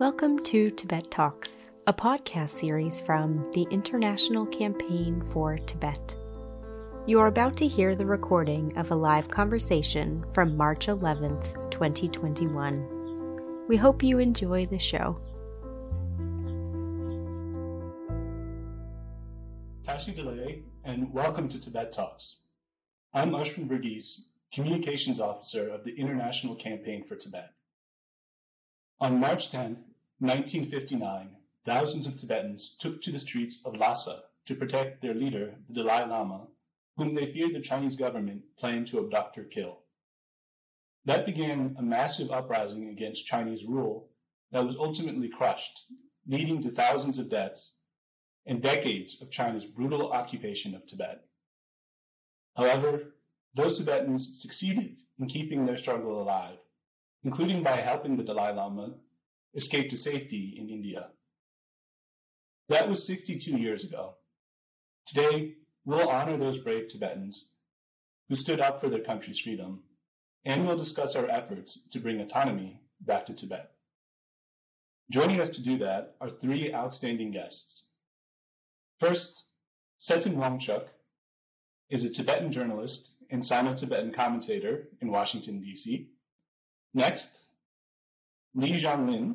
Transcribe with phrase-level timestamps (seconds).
[0.00, 6.16] Welcome to Tibet Talks, a podcast series from the International Campaign for Tibet.
[7.06, 13.66] You are about to hear the recording of a live conversation from March 11th, 2021.
[13.68, 15.20] We hope you enjoy the show.
[19.84, 22.48] Tashi Delek, and welcome to Tibet Talks.
[23.12, 27.48] I'm Ashwin Verghese, Communications Officer of the International Campaign for Tibet.
[29.00, 29.72] On March 10,
[30.20, 35.74] 1959, thousands of Tibetans took to the streets of Lhasa to protect their leader, the
[35.74, 36.46] Dalai Lama,
[36.96, 39.82] whom they feared the Chinese government planned to abduct or kill.
[41.06, 44.10] That began a massive uprising against Chinese rule
[44.52, 45.86] that was ultimately crushed,
[46.28, 47.80] leading to thousands of deaths
[48.46, 51.26] and decades of China's brutal occupation of Tibet.
[52.56, 53.12] However,
[53.54, 56.58] those Tibetans succeeded in keeping their struggle alive
[57.24, 58.94] including by helping the Dalai Lama
[59.54, 61.08] escape to safety in India.
[62.68, 64.14] That was 62 years ago.
[65.06, 67.52] Today, we'll honor those brave Tibetans
[68.28, 69.82] who stood up for their country's freedom,
[70.44, 73.70] and we'll discuss our efforts to bring autonomy back to Tibet.
[75.10, 77.90] Joining us to do that are three outstanding guests.
[79.00, 79.44] First,
[79.98, 80.86] Tsetan Wangchuk
[81.90, 86.08] is a Tibetan journalist and Sino-Tibetan commentator in Washington, D.C.
[86.96, 87.50] Next,
[88.54, 89.34] Li Jianglin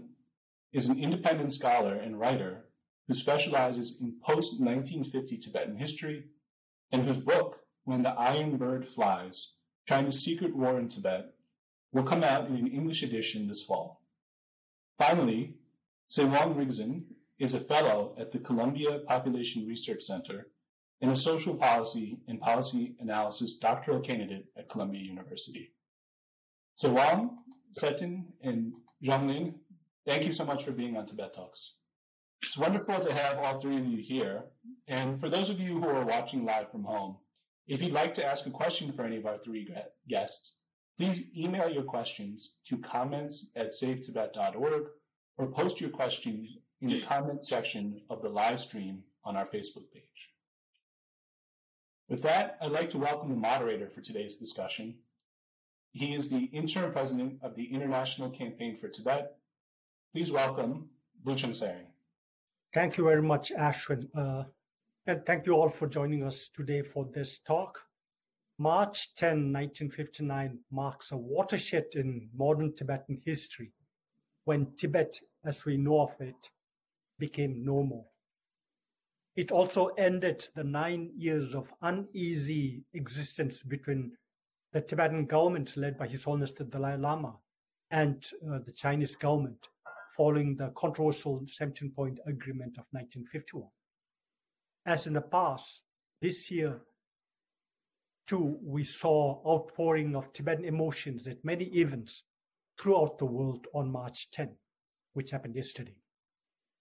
[0.71, 2.65] is an independent scholar and writer
[3.07, 6.29] who specializes in post-1950 Tibetan history
[6.93, 9.57] and whose book, When the Iron Bird Flies,
[9.89, 11.35] China's Secret War in Tibet,
[11.91, 14.01] will come out in an English edition this fall.
[14.97, 15.55] Finally,
[16.07, 17.03] Tsewang Rigzin
[17.39, 20.47] is a fellow at the Columbia Population Research Center
[21.01, 25.73] and a social policy and policy analysis doctoral candidate at Columbia University.
[26.79, 27.35] Tsewang,
[27.73, 29.55] Tsetan, and Jianglin,
[30.05, 31.77] thank you so much for being on Tibet Talks.
[32.41, 34.45] It's wonderful to have all three of you here.
[34.87, 37.17] And for those of you who are watching live from home,
[37.67, 39.67] if you'd like to ask a question for any of our three
[40.07, 40.57] guests,
[40.97, 44.87] please email your questions to comments at savetibet.org
[45.37, 46.47] or post your question
[46.79, 50.31] in the comment section of the live stream on our Facebook page.
[52.07, 54.95] With that, I'd like to welcome the moderator for today's discussion,
[55.93, 59.35] he is the interim president of the International Campaign for Tibet.
[60.13, 60.89] Please welcome
[61.23, 61.87] Buchung Tsering.
[62.73, 64.07] Thank you very much, Ashwin.
[64.15, 64.43] Uh,
[65.07, 67.79] and thank you all for joining us today for this talk.
[68.59, 73.71] March 10, 1959 marks a watershed in modern Tibetan history
[74.43, 76.49] when Tibet, as we know of it,
[77.17, 78.11] became normal.
[79.35, 84.11] It also ended the nine years of uneasy existence between
[84.71, 87.35] the Tibetan government led by His Holiness the Dalai Lama
[87.91, 89.67] and uh, the Chinese government
[90.15, 93.67] following the controversial 17-point agreement of 1951.
[94.85, 95.81] As in the past,
[96.21, 96.81] this year
[98.27, 102.23] too, we saw outpouring of Tibetan emotions at many events
[102.79, 104.55] throughout the world on March 10,
[105.13, 105.95] which happened yesterday.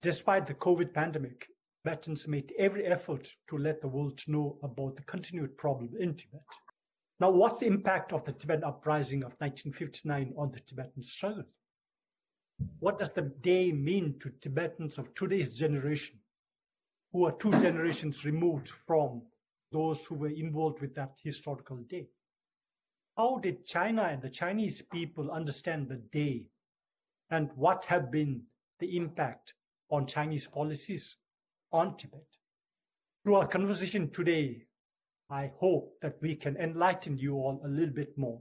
[0.03, 1.47] Despite the COVID pandemic,
[1.85, 6.43] Tibetans made every effort to let the world know about the continued problem in Tibet.
[7.21, 11.45] Now, what's the impact of the Tibetan uprising of 1959 on the Tibetan struggle?
[12.79, 16.17] What does the day mean to Tibetans of today's generation,
[17.13, 19.23] who are two generations removed from
[19.73, 22.09] those who were involved with that historical day?
[23.17, 26.49] How did China and the Chinese people understand the day,
[27.31, 28.43] and what have been
[28.79, 29.55] the impact
[29.91, 31.17] on Chinese policies
[31.73, 32.27] on Tibet?
[33.25, 34.68] Through our conversation today,
[35.31, 38.41] I hope that we can enlighten you all a little bit more.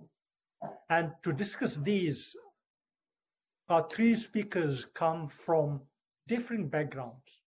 [0.89, 2.33] And to discuss these,
[3.67, 5.81] our three speakers come from
[6.27, 7.41] different backgrounds.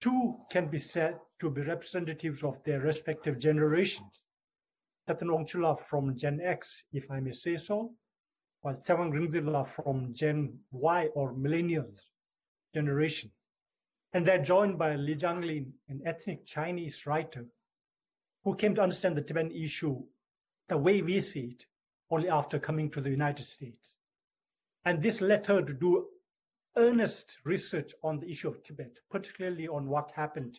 [0.00, 4.22] Two can be said to be representatives of their respective generations.
[5.06, 7.94] Tsetan Wangchuk from Gen X, if I may say so,
[8.62, 12.06] while Tsewang Rigzin from Gen Y or Millennials
[12.74, 13.30] generation.
[14.14, 17.46] And they're joined by Li Jianglin, an ethnic Chinese writer
[18.44, 20.02] who came to understand the Tibetan issue
[20.68, 21.66] the way we see it
[22.10, 23.96] only after coming to the United States.
[24.84, 26.06] And this led her to do
[26.76, 30.58] earnest research on the issue of Tibet, particularly on what happened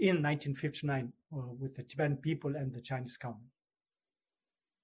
[0.00, 3.50] in 1959 uh, with the Tibetan people and the Chinese government.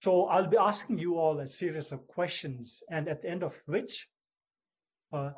[0.03, 3.55] So I'll be asking you all a series of questions, and at the end of
[3.67, 4.07] which,
[5.13, 5.31] uh,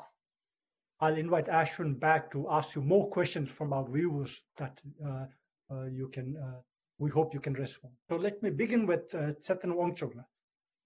[0.99, 5.27] I'll invite Ashwin back to ask you more questions from our viewers that uh,
[5.71, 6.61] uh you can uh,
[6.99, 7.95] we hope you can respond.
[8.09, 10.13] So let me begin with uh, Wangchuk.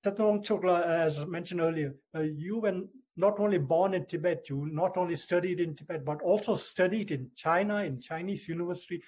[0.05, 2.81] Tsetan Wangchuk, as mentioned earlier, uh, you were
[3.17, 7.31] not only born in Tibet, you not only studied in Tibet, but also studied in
[7.37, 9.03] China, in Chinese university.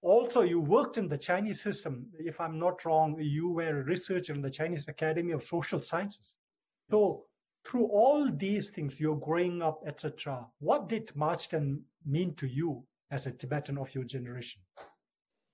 [0.00, 2.06] Also, you worked in the Chinese system.
[2.18, 6.34] If I'm not wrong, you were a researcher in the Chinese Academy of Social Sciences.
[6.90, 7.26] So
[7.64, 10.46] through all these things, you're growing up, etc.
[10.58, 14.60] What did March 10 mean to you as a Tibetan of your generation?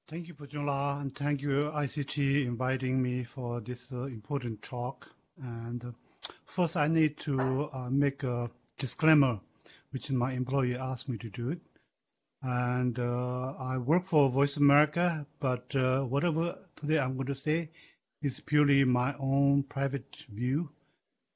[0.08, 5.06] Thank you, Pujunla, and thank you, ICT, inviting me for this uh, important talk.
[5.42, 5.90] And uh,
[6.46, 9.38] first, I need to uh, make a disclaimer,
[9.90, 11.58] which my employer asked me to do it.
[12.40, 17.68] And uh, I work for Voice America, but uh, whatever today I'm going to say
[18.22, 20.70] is purely my own private view,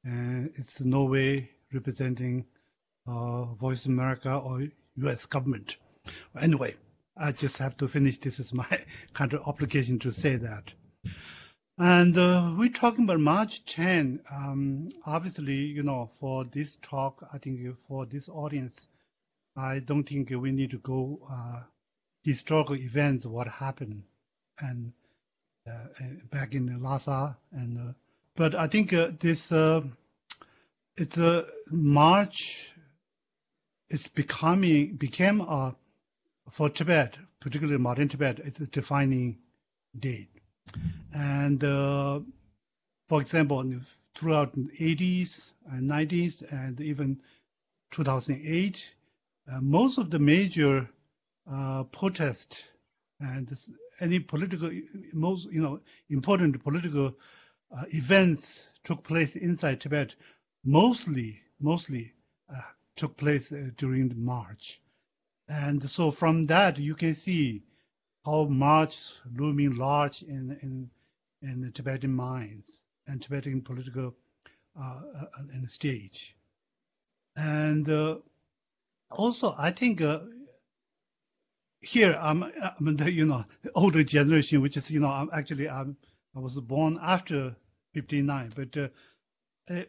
[0.03, 2.47] and it's no way representing
[3.07, 4.67] uh, Voice America or
[4.97, 5.27] U.S.
[5.27, 5.77] government.
[6.41, 6.75] Anyway,
[7.17, 8.19] I just have to finish.
[8.19, 10.65] This is my kind of obligation to say that.
[11.79, 14.21] And uh, we're talking about March 10.
[14.31, 18.87] Um, obviously, you know, for this talk, I think for this audience,
[19.57, 21.61] I don't think we need to go uh,
[22.23, 24.05] historical events, what happened,
[24.59, 24.93] and
[25.69, 25.73] uh,
[26.31, 27.93] back in Lhasa, and uh,
[28.35, 29.83] but I think uh, this uh,
[30.97, 32.73] it's a March.
[33.89, 35.77] It's becoming became a
[36.53, 39.39] for Tibet, particularly modern Tibet, it's a defining
[39.99, 40.29] date.
[41.15, 42.21] And uh,
[43.09, 43.65] for example,
[44.15, 47.21] throughout the 80s and 90s and even
[47.91, 48.95] 2008,
[49.51, 50.89] uh, most of the major
[51.51, 52.65] uh, protests
[53.21, 53.71] and this,
[54.01, 54.71] any political,
[55.13, 57.15] most you know important political
[57.77, 60.15] uh, events took place inside Tibet.
[60.65, 62.13] Mostly, mostly
[62.55, 62.61] uh,
[62.97, 64.81] took place uh, during March.
[65.53, 67.63] And so from that, you can see
[68.25, 70.91] how much looming large in, in,
[71.43, 72.71] in the Tibetan minds
[73.07, 74.15] and Tibetan political
[74.81, 76.35] uh, uh, stage.
[77.37, 78.17] And uh,
[79.11, 80.21] also, I think uh,
[81.83, 83.45] here I'm, I'm the you know
[83.75, 85.97] older generation, which is you know I'm actually I'm,
[86.35, 87.55] I was born after
[87.93, 88.89] 59, but uh,
[89.71, 89.83] uh,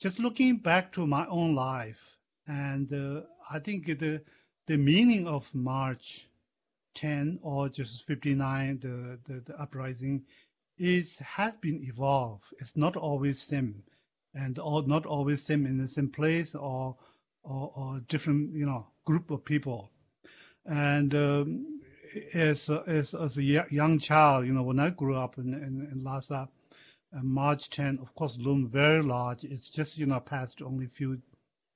[0.00, 2.00] just looking back to my own life,
[2.48, 4.20] and I think the
[4.68, 6.28] the meaning of March
[6.94, 10.22] 10 or just 59, the, the, the uprising,
[10.76, 12.44] is has been evolved.
[12.60, 13.82] It's not always same,
[14.34, 16.94] and all, not always same in the same place or,
[17.42, 19.90] or, or different you know group of people.
[20.66, 21.80] And um,
[22.34, 26.04] as as as a young child, you know, when I grew up in in, in
[26.04, 26.46] Lhasa,
[27.16, 29.44] uh, March 10, of course, loomed very large.
[29.44, 31.22] It's just you know past only few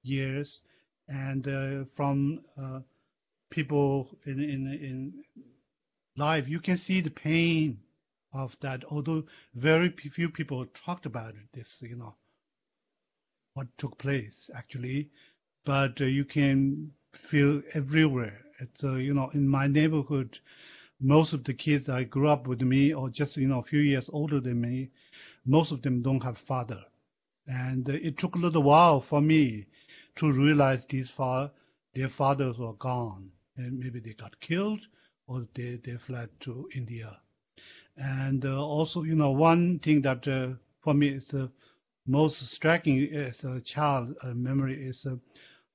[0.02, 0.60] years,
[1.08, 2.80] and uh, from uh,
[3.50, 5.24] people in, in in
[6.16, 7.78] life, you can see the pain
[8.32, 8.84] of that.
[8.90, 12.14] Although very few people talked about this you know
[13.54, 15.10] what took place actually,
[15.64, 18.40] but uh, you can feel everywhere.
[18.60, 20.38] It's uh, you know in my neighborhood,
[21.00, 23.80] most of the kids I grew up with me, or just you know a few
[23.80, 24.90] years older than me,
[25.46, 26.82] most of them don't have father,
[27.46, 29.66] and uh, it took a little while for me
[30.16, 31.52] to realize these fa-
[31.94, 34.80] their fathers were gone, and maybe they got killed
[35.26, 37.18] or they, they fled to India.
[37.96, 40.48] And uh, also, you know, one thing that uh,
[40.80, 41.50] for me is the
[42.06, 45.16] most striking as a child uh, memory is uh,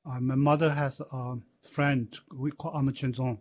[0.06, 1.36] uh, my mother has a
[1.72, 3.38] friend we call Ama Chenzong.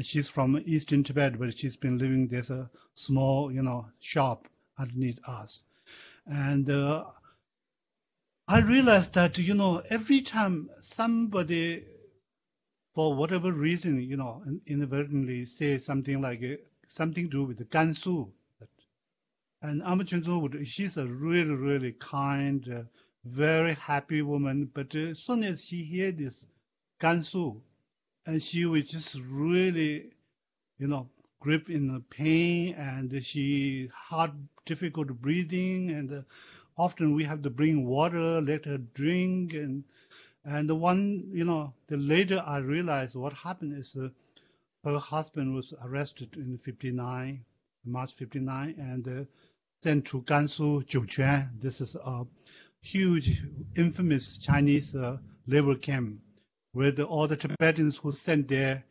[0.00, 4.46] She's from Eastern Tibet, but she's been living there's a small, you know, shop
[4.78, 5.64] underneath us.
[6.26, 7.04] And uh,
[8.48, 11.84] I realized that, you know, every time somebody,
[12.94, 16.54] for whatever reason, you know, inadvertently say something like uh,
[16.88, 18.30] something to do with Gansu,
[19.62, 20.04] and Ama
[20.38, 22.82] would, she's a really, really kind, uh,
[23.24, 26.46] very happy woman, but uh, as soon as she hear this
[27.00, 27.60] Gansu,
[28.26, 30.12] and she would just really,
[30.78, 31.08] you know,
[31.40, 34.30] grip in the pain, and she had
[34.66, 36.22] difficult breathing, and uh,
[36.76, 39.84] often we have to bring water, let her drink, and
[40.44, 44.08] and the one, you know, the later I realized what happened is uh,
[44.84, 47.44] her husband was arrested in 59,
[47.84, 49.24] March 59, and uh,
[49.82, 51.48] sent to Gansu Jiuquan.
[51.60, 52.24] This is a
[52.80, 53.42] huge,
[53.76, 55.16] infamous Chinese uh,
[55.48, 56.20] labor camp
[56.72, 58.84] where the, all the Tibetans who sent there,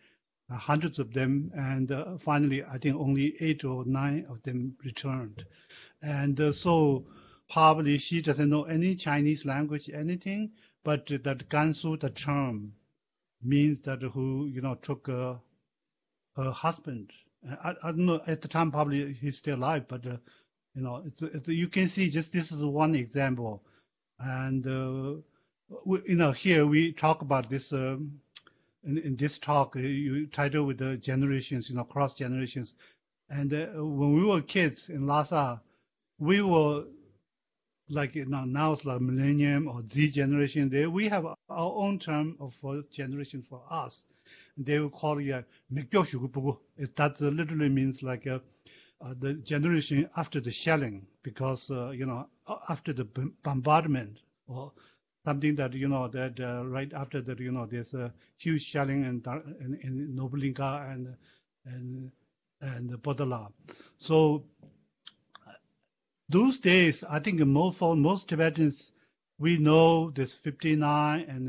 [0.52, 4.76] uh, hundreds of them, and uh, finally, I think only eight or nine of them
[4.84, 5.46] returned.
[6.02, 7.06] And uh, so
[7.50, 10.52] probably she doesn't know any Chinese language, anything,
[10.84, 12.74] but that Gansu, the term,
[13.42, 15.36] means that who, you know, took uh,
[16.36, 17.12] her husband.
[17.64, 20.18] I, I, don't know, at the time probably he's still alive, but, uh,
[20.74, 23.64] you know, it's, it's, you can see just this is one example.
[24.20, 25.22] And uh,
[25.86, 27.72] we, you know, here we talk about this.
[27.72, 28.20] Um,
[28.86, 32.74] in, in, this talk, uh, you title with the generations, you know, cross generations.
[33.30, 35.62] And uh, when we were kids in Lhasa,
[36.20, 36.86] we were
[37.90, 40.70] like you know, now it's like millennium or Z generation.
[40.70, 44.04] There we have our own term of for generation for us.
[44.58, 48.42] They will call it That literally means like a,
[49.02, 52.28] uh, the generation after the shelling, because uh, you know
[52.70, 53.06] after the
[53.44, 54.72] bombardment or
[55.26, 59.04] something that you know that uh, right after that you know there's a huge shelling
[59.04, 59.24] in
[59.62, 61.16] in, in Norbulingka and
[61.66, 62.12] and
[62.62, 63.52] and Potala.
[63.98, 64.44] So
[66.30, 68.92] those days, I think most for most Tibetans,
[69.38, 71.48] we know this 59 and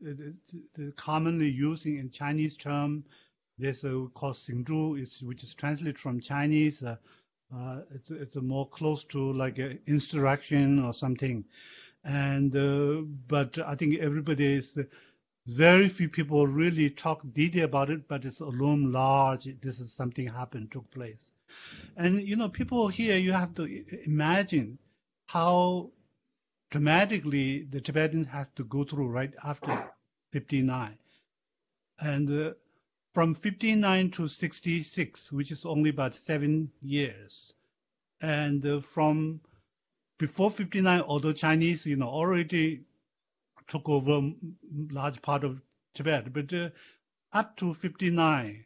[0.00, 0.34] the, the,
[0.74, 3.04] the commonly using in Chinese term.
[3.58, 6.82] There's a called Xingzhu, which is translated from Chinese.
[6.82, 6.96] Uh,
[7.54, 11.44] uh, it's, it's more close to like an instruction or something.
[12.04, 14.76] And uh, but I think everybody is
[15.48, 19.48] very few people really talk detail about it, but it's a loom large.
[19.62, 21.32] This is something happened, took place.
[21.96, 23.64] And you know, people here, you have to
[24.04, 24.78] imagine
[25.26, 25.90] how
[26.70, 29.90] dramatically the Tibetans have to go through right after
[30.32, 30.98] 59.
[31.98, 32.52] And uh,
[33.14, 37.54] from 59 to 66, which is only about seven years.
[38.20, 39.40] And uh, from
[40.18, 42.82] before 59, although Chinese, you know, already
[43.68, 44.32] took over
[44.90, 45.60] large part of
[45.94, 46.70] Tibet, but uh,
[47.32, 48.64] up to 59,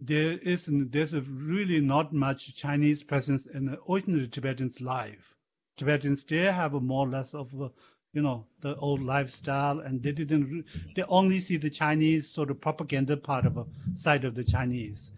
[0.00, 5.34] there is there's really not much Chinese presence in the ordinary Tibetans' life.
[5.76, 7.70] Tibetans still have more or less of a,
[8.12, 12.60] you know the old lifestyle, and they didn't they only see the Chinese sort of
[12.60, 15.10] propaganda part of a side of the Chinese.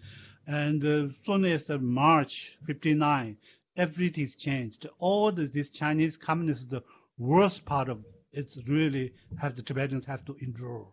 [0.46, 3.36] And uh, soon as March 59,
[3.76, 4.86] everything's changed.
[4.98, 6.82] All the, this Chinese communists, the
[7.18, 8.04] worst part of
[8.36, 10.86] it's really have the Tibetans have to endure.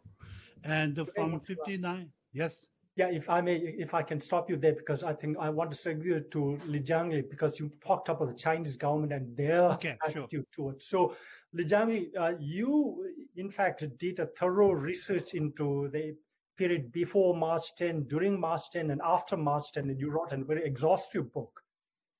[0.64, 2.56] And from 59, yes.
[2.96, 5.72] Yeah, if I may, if I can stop you there, because I think I want
[5.72, 9.98] to segue to Li Jiangli, because you talked about the Chinese government and their okay,
[10.06, 10.44] attitude sure.
[10.56, 10.88] towards.
[10.88, 11.16] So,
[11.54, 16.16] Li Jiangli, uh, you in fact did a thorough research into the
[16.56, 20.38] period before March 10, during March 10, and after March 10, and you wrote a
[20.38, 21.62] very exhaustive book.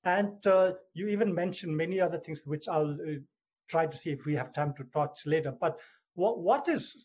[0.02, 3.20] And uh, you even mentioned many other things, which I'll uh,
[3.68, 5.52] try to see if we have time to touch later.
[5.58, 5.78] But
[6.14, 6.96] what, what is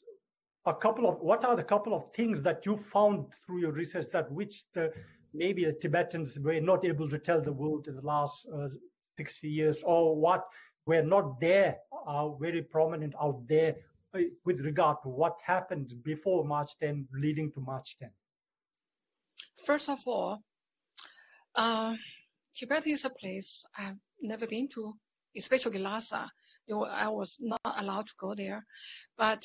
[0.66, 4.08] a couple of what are the couple of things that you found through your research
[4.12, 4.92] that which the
[5.34, 8.68] maybe the Tibetans were not able to tell the world in the last uh,
[9.18, 10.46] 60 years, or what
[10.86, 13.75] were not there, are very prominent out there
[14.16, 18.10] uh, with regard to what happened before March 10, leading to March 10?
[19.66, 20.39] First of all,
[21.56, 21.96] uh,
[22.56, 24.94] Tibet is a place I've never been to,
[25.38, 26.30] especially Lhasa.
[26.70, 28.64] You I was not allowed to go there,
[29.18, 29.44] but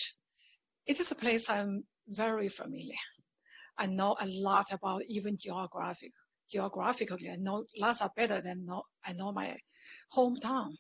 [0.86, 3.00] it is a place I'm very familiar.
[3.78, 6.12] I know a lot about even geographic.
[6.50, 9.56] Geographically, I know Lhasa better than know, I know my
[10.14, 10.76] hometown.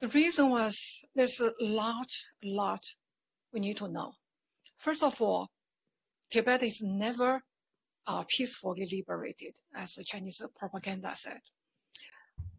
[0.00, 2.10] The reason was there's a lot,
[2.44, 2.84] lot
[3.52, 4.12] we need to know.
[4.76, 5.48] First of all,
[6.30, 7.42] Tibet is never
[8.06, 11.40] uh, peacefully liberated, as the Chinese propaganda said.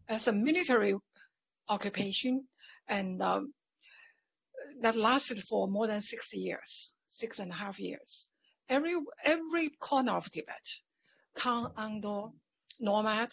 [0.10, 0.96] As a military
[1.70, 2.48] occupation,
[2.90, 3.54] and um,
[4.82, 8.30] that lasted for more than six years, six and a half years.
[8.70, 10.68] Every every corner of Tibet,
[11.38, 12.34] Kham, Amdo,
[12.80, 13.30] nomad,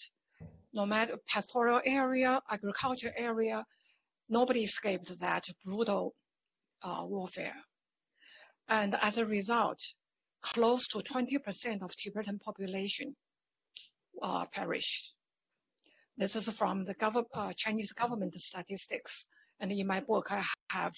[0.72, 3.64] nomad pastoral area, agriculture area,
[4.28, 6.14] nobody escaped that brutal
[6.82, 7.56] uh, warfare.
[8.68, 9.80] And as a result,
[10.40, 13.16] close to 20% of Tibetan population
[14.22, 15.14] uh, perished.
[16.16, 19.26] This is from the gov- uh, Chinese government statistics.
[19.64, 20.92] And in my book, I have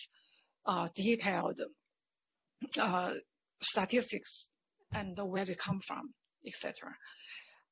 [0.67, 1.61] uh, detailed
[2.81, 3.15] uh,
[3.61, 4.51] statistics
[4.93, 6.13] and where they come from,
[6.45, 6.97] etc.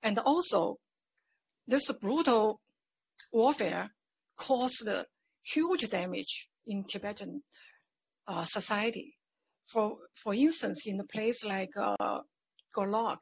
[0.04, 0.76] And also,
[1.66, 2.60] this brutal
[3.32, 3.88] warfare
[4.36, 4.88] caused
[5.42, 7.42] huge damage in Tibetan
[8.28, 9.16] uh, society.
[9.64, 12.20] For for instance, in a place like uh,
[12.72, 13.18] Golok,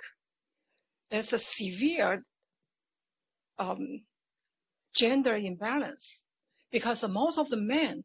[1.09, 2.23] there's a severe
[3.59, 4.05] um,
[4.95, 6.25] gender imbalance
[6.73, 8.02] because most of the men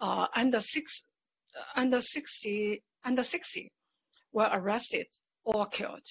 [0.00, 1.02] uh, under six,
[1.58, 3.72] uh, under 60, under 60
[4.32, 5.06] were arrested
[5.44, 6.06] or killed.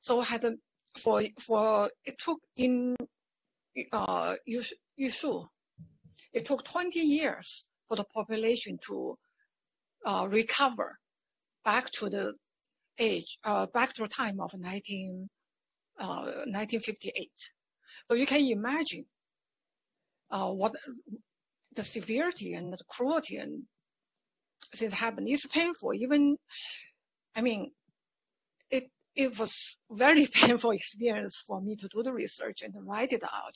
[0.00, 0.52] So had a,
[0.98, 2.96] for for it took in
[3.92, 5.46] uh, Yushu,
[6.32, 9.16] it took 20 years for the population to
[10.04, 10.96] uh, recover
[11.64, 12.34] back to the
[12.98, 15.28] age, uh, back to the time of 19,
[15.98, 17.30] uh, 1958.
[18.08, 19.04] So you can imagine
[20.30, 20.74] uh, what
[21.74, 23.64] the severity and the cruelty and
[24.74, 25.26] things happen.
[25.28, 25.94] It's painful.
[25.94, 26.36] Even,
[27.36, 27.72] I mean,
[28.70, 33.22] it it was very painful experience for me to do the research and write it
[33.24, 33.54] out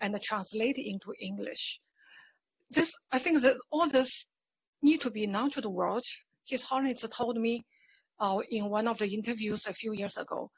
[0.00, 1.80] and translate it into English.
[2.70, 4.26] This, I think that all this
[4.82, 6.04] need to be known to the world.
[6.46, 7.64] His Holiness told me
[8.18, 10.50] uh, in one of the interviews a few years ago.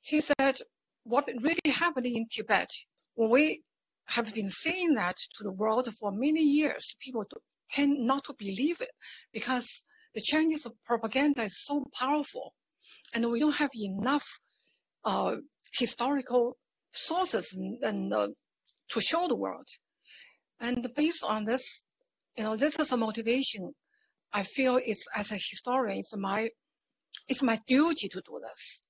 [0.00, 0.58] He said,
[1.04, 2.70] what really happened in Tibet,
[3.14, 3.62] when we
[4.08, 7.24] have been saying that to the world for many years, people
[7.70, 8.90] tend not to believe it
[9.32, 9.84] because
[10.14, 12.54] the Chinese propaganda is so powerful
[13.14, 14.38] and we don't have enough
[15.04, 15.36] uh,
[15.72, 16.56] historical
[16.90, 18.28] sources and, and uh,
[18.90, 19.68] to show the world.
[20.60, 21.84] And based on this,
[22.36, 23.72] you know, this is a motivation.
[24.32, 26.50] I feel it's as a historian, it's my,
[27.28, 28.82] it's my duty to do this.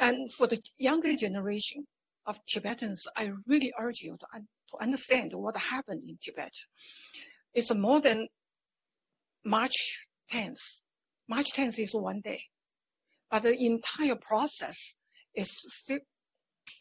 [0.00, 1.86] And for the younger generation
[2.26, 6.52] of Tibetans, I really urge you to, to understand what happened in Tibet.
[7.54, 8.28] It's more than
[9.44, 10.82] March 10th.
[11.28, 12.42] March 10th is one day.
[13.30, 14.94] But the entire process
[15.34, 15.60] is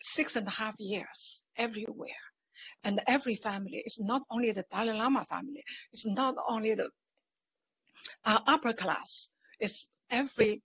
[0.01, 2.09] six and a half years everywhere.
[2.83, 6.89] And every family, it's not only the Dalai Lama family, it's not only the
[8.23, 10.61] uh, upper class, it's every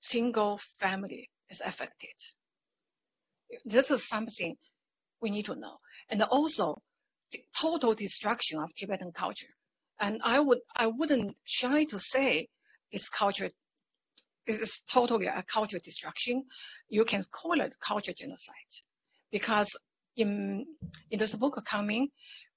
[0.00, 2.14] single family is affected.
[3.64, 4.56] This is something
[5.20, 5.76] we need to know.
[6.10, 6.82] And also
[7.32, 9.52] the total destruction of Tibetan culture.
[9.98, 12.48] And I would I wouldn't shy to say
[12.90, 13.50] it's culture
[14.46, 16.44] it's totally a culture destruction.
[16.88, 18.72] You can call it culture genocide
[19.30, 19.76] because
[20.16, 20.66] in,
[21.10, 22.08] in this book coming,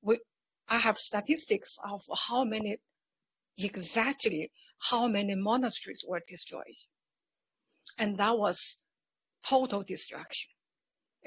[0.01, 0.19] we,
[0.67, 2.77] I have statistics of how many,
[3.57, 4.51] exactly
[4.89, 6.77] how many monasteries were destroyed.
[7.97, 8.77] And that was
[9.47, 10.51] total destruction.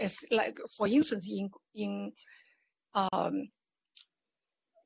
[0.00, 2.12] It's like, for instance, in, in,
[2.94, 3.48] um,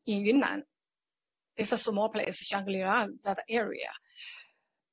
[0.06, 0.64] in Yunnan,
[1.56, 3.90] it's a small place, Shangri-La, that area.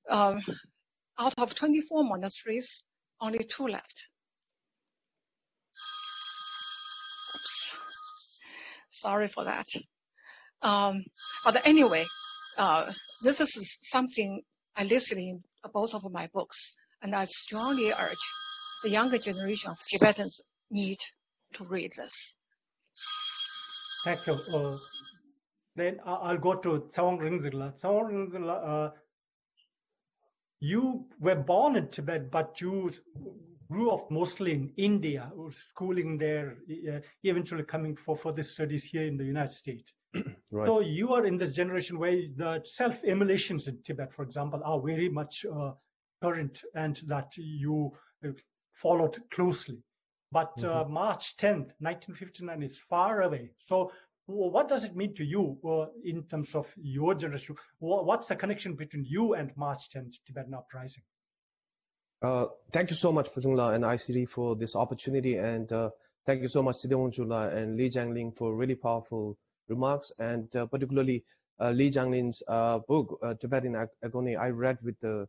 [0.07, 0.39] Um,
[1.17, 2.83] out of 24 monasteries,
[3.19, 4.09] only two left.
[7.35, 7.79] Oops.
[8.91, 9.67] Sorry for that.
[10.61, 11.03] Um,
[11.43, 12.05] but anyway,
[12.59, 12.91] uh,
[13.23, 14.43] this is something
[14.75, 18.40] I listed in both of my books, and I strongly urge
[18.83, 20.97] the younger generation of Tibetans need
[21.53, 22.35] to read this.
[24.03, 24.33] Thank you.
[24.53, 24.77] Uh,
[25.75, 27.79] then I'll go to Tsawang Ringzila.
[27.79, 28.91] Tsawang Ringzila, uh,
[30.59, 32.91] you were born in Tibet, but you
[33.71, 36.57] grew up mostly in India, schooling there,
[36.91, 39.93] uh, eventually coming for further studies here in the United States.
[40.51, 40.67] right.
[40.67, 45.09] So you are in this generation where the self-immolations in Tibet, for example, are very
[45.09, 45.71] much uh,
[46.21, 47.91] current and that you
[48.25, 48.31] uh,
[48.81, 49.79] followed closely.
[50.31, 50.89] But mm -hmm.
[50.89, 53.51] March 10th, 1959 is far away.
[53.57, 53.91] So
[54.31, 57.55] what does it mean to you uh, in terms of your generation?
[57.79, 61.03] What's the connection between you and March 10th Tibetan Uprising?
[62.21, 65.37] Uh, thank you so much, Pujungla and ICT for this opportunity.
[65.37, 65.89] And uh,
[66.25, 70.11] thank you so much, Sidewon Jula and Li Jianglin for really powerful remarks.
[70.19, 71.23] And uh, particularly
[71.59, 75.27] uh, Li Jianglin's uh, book, Tibetan Agony, I read with the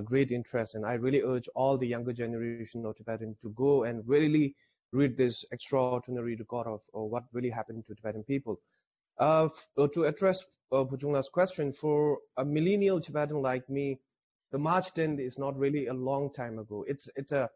[0.00, 0.74] great interest.
[0.74, 4.54] And I really urge all the younger generation of Tibetan to go and really
[4.92, 8.60] read this extraordinary record of, of what really happened to Tibetan people.
[9.18, 13.98] Uh, uh to address uh, Pujungla's question, for a millennial Tibetan like me,
[14.52, 16.84] the March 10th is not really a long time ago.
[16.88, 17.50] It's it's a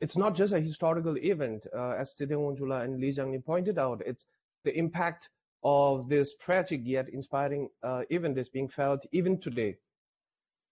[0.00, 4.02] it's not just a historical event, uh, as Tideng Wonjula and Li Jianglin pointed out.
[4.04, 4.26] It's
[4.64, 5.30] the impact
[5.64, 9.76] of this tragic yet inspiring uh, event is being felt even today.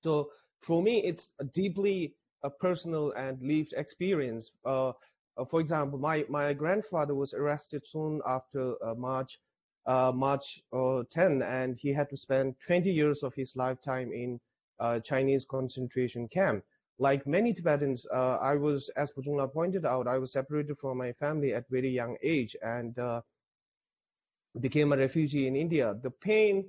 [0.03, 0.31] So
[0.65, 4.53] for me, it's a deeply a personal and lived experience.
[4.65, 4.93] Uh,
[5.37, 9.41] uh, for example, my, my grandfather was arrested soon after uh, March
[9.87, 14.41] uh, March 10, and he had to spend 20 years of his lifetime in
[15.03, 16.65] Chinese concentration camp.
[16.99, 21.53] Like many Tibetans, I was, as Pujungla pointed out, I was separated from my family
[21.53, 22.99] at very young age and
[24.61, 25.95] became a refugee in India.
[26.03, 26.65] The pain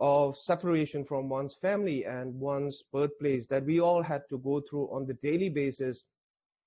[0.00, 4.88] of separation from one's family and one's birthplace that we all had to go through
[4.92, 6.04] on the daily basis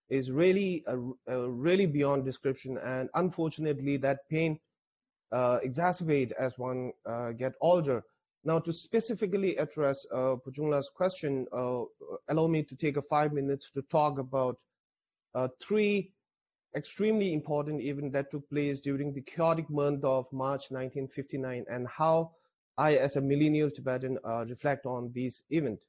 [0.10, 2.78] is really a, a really beyond description.
[2.78, 4.60] And unfortunately that pain
[5.32, 8.04] uh, exacerbate as one uh, get older.
[8.44, 11.84] Now to specifically address uh, Pujungla's question uh,
[12.28, 14.58] allow me to take a five minutes to talk about
[15.34, 16.12] uh, three
[16.76, 22.32] extremely important events that took place during the chaotic month of March 1959 and how
[22.82, 25.86] I as a millennial Tibetan uh, reflect on this event.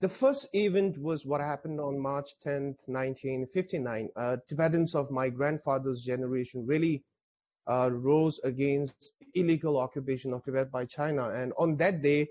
[0.00, 4.08] the first event was what happened on March 10, 1959.
[4.16, 7.02] Uh, Tibetans of my grandfather's generation really
[7.66, 11.28] uh, rose against illegal occupation of Tibet by China.
[11.30, 12.28] And on that day,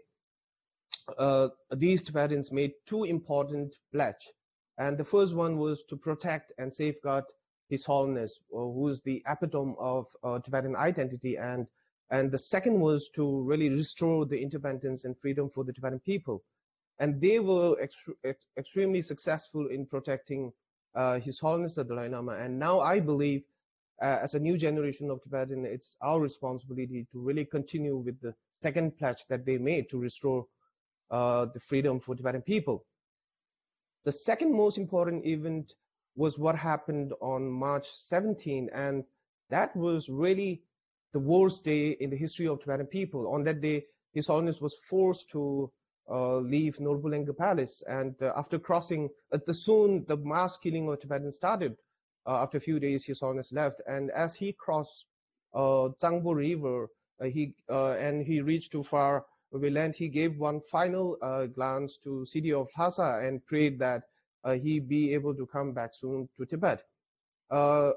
[1.18, 4.32] uh, these Tibetans made two important pledges.
[4.78, 7.26] And the first one was to protect and safeguard
[7.70, 11.36] His Holiness, uh, who is the epitome of uh, Tibetan identity.
[11.38, 11.68] And,
[12.10, 16.44] and the second was to really restore the independence and freedom for the Tibetan people.
[17.00, 20.52] And they were ext ex extremely successful in protecting
[20.96, 22.34] uh, His Holiness the Dalai Lama.
[22.34, 23.44] And now I believe,
[24.02, 28.34] uh, as a new generation of Tibetan, it's our responsibility to really continue with the
[28.62, 30.48] second pledge that they made to restore
[31.12, 32.86] uh, the freedom for Tibetan people.
[34.06, 35.74] The second most important event
[36.16, 39.04] was what happened on March 17, and
[39.50, 40.64] that was really
[41.14, 43.34] the worst day in the history of Tibetan people.
[43.34, 45.72] On that day, His Holiness was forced to
[46.10, 51.00] uh, leave Norbulingka Palace, and uh, after crossing, uh, the soon the mass killing of
[51.00, 51.76] Tibetans started.
[52.26, 55.06] Uh, after a few days, His Holiness left, and as he crossed
[55.54, 56.90] uh, Zangbo River,
[57.22, 61.18] uh, he and he reached too far we land, he gave one final
[61.56, 64.04] glance to city of Lhasa and prayed that
[64.62, 66.84] he be able to come back soon to Tibet.
[67.50, 67.96] The,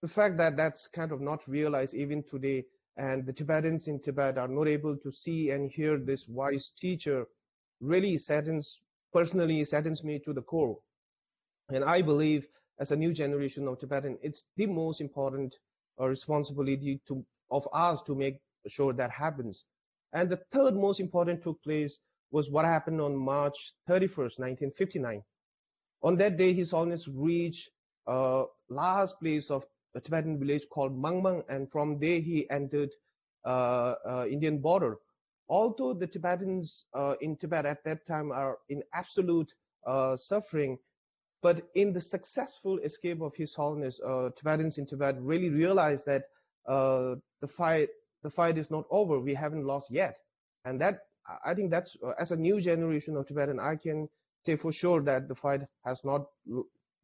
[0.00, 2.64] the fact that that's kind of not realized even today,
[2.96, 7.26] and the Tibetans in Tibet are not able to see and hear this wise teacher,
[7.80, 8.80] really saddens,
[9.12, 10.78] personally saddens me to the core.
[11.70, 12.48] And I believe
[12.80, 15.56] as a new generation of Tibetan, it's the most important
[16.00, 19.64] uh, responsibility to, of us to make sure that happens.
[20.12, 21.98] And the third most important took place
[22.30, 25.22] was what happened on March 31st, 1959.
[26.02, 27.70] On that day, His Holiness reached
[28.06, 29.66] a last place of
[29.98, 32.90] a Tibetan village called Mangmang, and from there he entered
[33.44, 34.96] uh, uh, Indian border.
[35.48, 39.52] Although the Tibetans uh, in Tibet at that time are in absolute
[40.16, 40.78] suffering,
[41.42, 44.00] but in the successful escape of His Holiness,
[44.36, 46.24] Tibetans in Tibet really realized that
[46.66, 47.88] the fight
[48.22, 49.20] the fight is not over.
[49.20, 50.18] We haven't lost yet.
[50.64, 51.00] And that,
[51.44, 54.08] I think that's, as a new generation of Tibetan, I can
[54.44, 56.26] say for sure that the fight has not,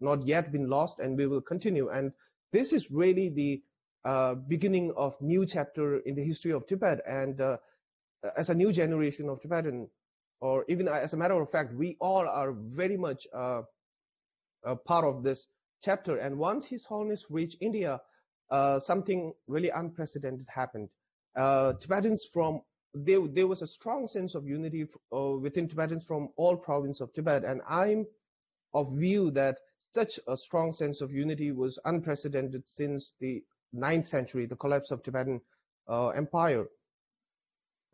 [0.01, 1.89] not yet been lost and we will continue.
[1.89, 2.13] And
[2.55, 3.63] this is really the
[4.05, 7.01] uh, beginning of new chapter in the history of Tibet.
[7.07, 7.57] And uh,
[8.37, 9.89] as a new generation of Tibetan,
[10.41, 13.63] or even as a matter of fact, we all are very much uh,
[14.87, 15.47] part of this
[15.83, 16.19] chapter.
[16.19, 18.01] And once His Holiness reached India,
[18.51, 20.89] uh, something really unprecedented happened
[21.37, 22.61] uh, Tibetans from
[22.95, 27.13] there, there was a strong sense of unity uh, within Tibetans from all provinces of
[27.13, 28.07] Tibet, and I'm
[28.73, 29.59] of view that
[29.95, 33.43] such a strong sense of unity was unprecedented since the
[33.75, 35.41] 9th century, the collapse of Tibetan
[35.89, 36.67] uh, empire.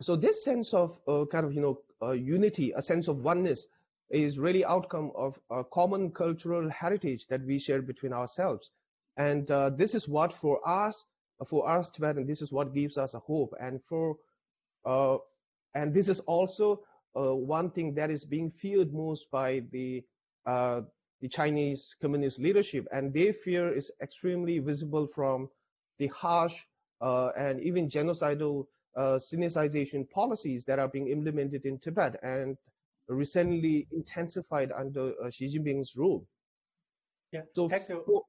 [0.00, 3.66] So this sense of uh, kind of you know uh, unity, a sense of oneness,
[4.08, 8.70] is really outcome of a common cultural heritage that we share between ourselves,
[9.16, 11.04] and uh, this is what for us
[11.46, 13.54] for us Tibetan, this is what gives us a hope.
[13.60, 14.16] And for
[14.84, 15.18] uh,
[15.74, 16.82] and this is also
[17.16, 20.04] uh, one thing that is being feared most by the
[20.46, 20.82] uh,
[21.20, 25.48] the Chinese communist leadership, and their fear is extremely visible from
[25.98, 26.64] the harsh
[27.00, 32.56] uh, and even genocidal uh, sinicization policies that are being implemented in Tibet and
[33.08, 36.26] recently intensified under uh, Xi Jinping's rule.
[37.32, 37.42] Yeah.
[37.54, 38.22] So, for,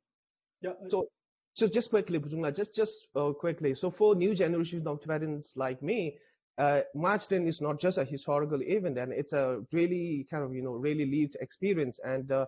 [0.62, 0.74] yeah.
[0.88, 1.08] so
[1.54, 3.74] so just quickly, Pujungla, just just uh, quickly.
[3.74, 6.18] So for new generations of Tibetans like me,
[6.58, 10.54] uh, March 10 is not just a historical event, and it's a really kind of
[10.54, 12.00] you know really lived experience.
[12.04, 12.46] And uh,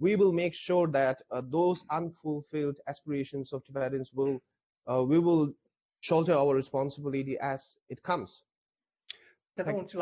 [0.00, 4.42] we will make sure that uh, those unfulfilled aspirations of Tibetans will
[4.90, 5.52] uh, we will
[6.00, 8.44] shoulder our responsibility as it comes.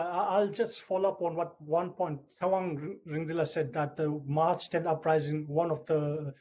[0.00, 4.86] I'll just follow up on what one point Sawang Ringzila said that the March 10
[4.86, 6.34] uprising, one of the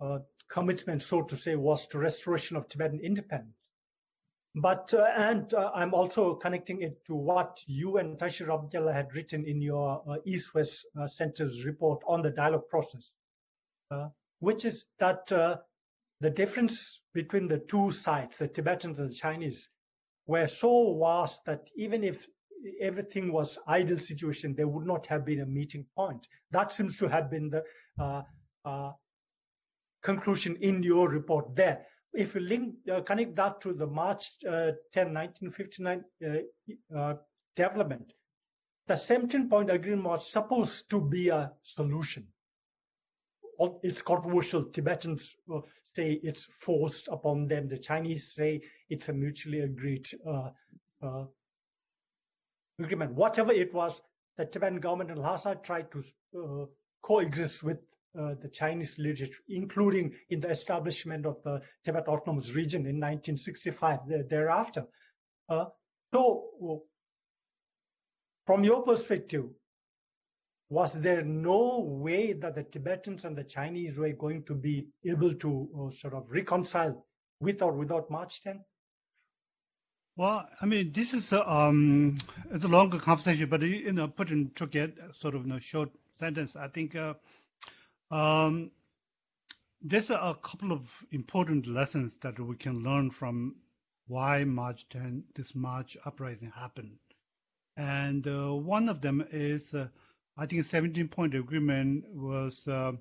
[0.00, 3.54] uh, commitment, so to say, was to restoration of Tibetan independence.
[4.58, 9.14] But uh, and uh, I'm also connecting it to what you and Tashi Rabjala had
[9.14, 13.10] written in your uh, East-West uh, Center's report on the dialogue process,
[13.90, 15.56] uh, which is that uh,
[16.22, 19.68] the difference between the two sides, the Tibetans and the Chinese,
[20.26, 22.26] were so vast that even if
[22.80, 26.26] everything was ideal situation, there would not have been a meeting point.
[26.50, 28.94] That seems to have been the
[30.02, 31.84] conclusion in your report there.
[32.16, 37.14] If you link, uh, connect that to the March uh, 10, 1959 uh, uh,
[37.54, 38.12] development,
[38.86, 42.26] the 17 point agreement was supposed to be a solution.
[43.82, 44.64] It's controversial.
[44.64, 45.60] Tibetans uh,
[45.94, 47.68] say it's forced upon them.
[47.68, 51.24] The Chinese say it's a mutually agreed uh,
[52.78, 53.12] agreement.
[53.12, 54.00] Whatever it was,
[54.38, 56.68] the Tibetan government and Lhasa tried to
[57.02, 57.78] coexist with
[58.18, 64.00] uh, the Chinese leadership, including in the establishment of the Tibet Autonomous Region in 1965
[64.28, 64.84] thereafter.
[65.48, 65.66] Uh,
[66.12, 66.82] so,
[68.46, 69.44] from your perspective,
[70.68, 75.34] was there no way that the Tibetans and the Chinese were going to be able
[75.34, 77.06] to uh, sort of reconcile
[77.40, 78.64] with or without March 10?
[80.16, 82.18] Well, I mean, this is a, um,
[82.50, 85.90] it's a longer conversation, but you know, put in together sort of in a short
[86.18, 87.14] sentence, I think uh,
[88.10, 88.70] um,
[89.82, 93.56] there's a couple of important lessons that we can learn from
[94.08, 96.98] why March 10, this March uprising happened.
[97.76, 99.88] And uh, one of them is, uh,
[100.36, 102.92] I think 17 point agreement was uh,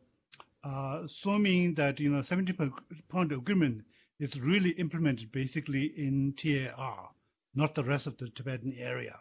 [0.64, 2.74] uh assuming that, you know, 17
[3.08, 3.84] point agreement
[4.20, 7.10] is really implemented basically in TAR,
[7.54, 9.18] not the rest of the Tibetan area.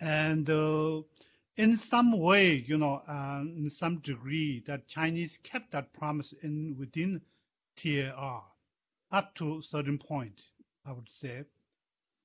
[0.00, 1.02] And uh,
[1.58, 6.76] in some way, you know, uh, in some degree, that Chinese kept that promise in
[6.78, 7.20] within
[7.76, 8.44] TAR
[9.12, 10.40] up to a certain point,
[10.86, 11.44] I would say.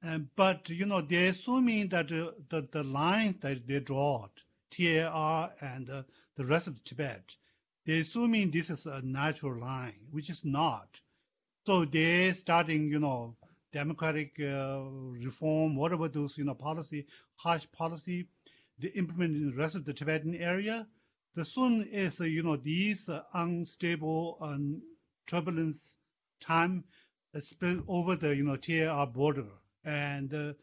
[0.04, 4.28] Um, but you know, they're assuming that uh, the the line that they draw,
[4.72, 6.04] TAR and uh,
[6.36, 7.36] the rest of Tibet,
[7.86, 11.02] they're assuming this is a natural line, which is not.
[11.66, 13.36] So they're starting, you know,
[13.72, 18.28] democratic uh, reform, whatever those, you know, policy, harsh policy,
[18.80, 20.88] they implement in the rest of the Tibetan area.
[21.36, 24.82] The soon is, uh, you know, these uh, unstable and
[25.28, 25.98] turbulence
[26.42, 26.84] time
[27.36, 29.48] uh, spill over the, you know, TAR border.
[29.84, 30.56] And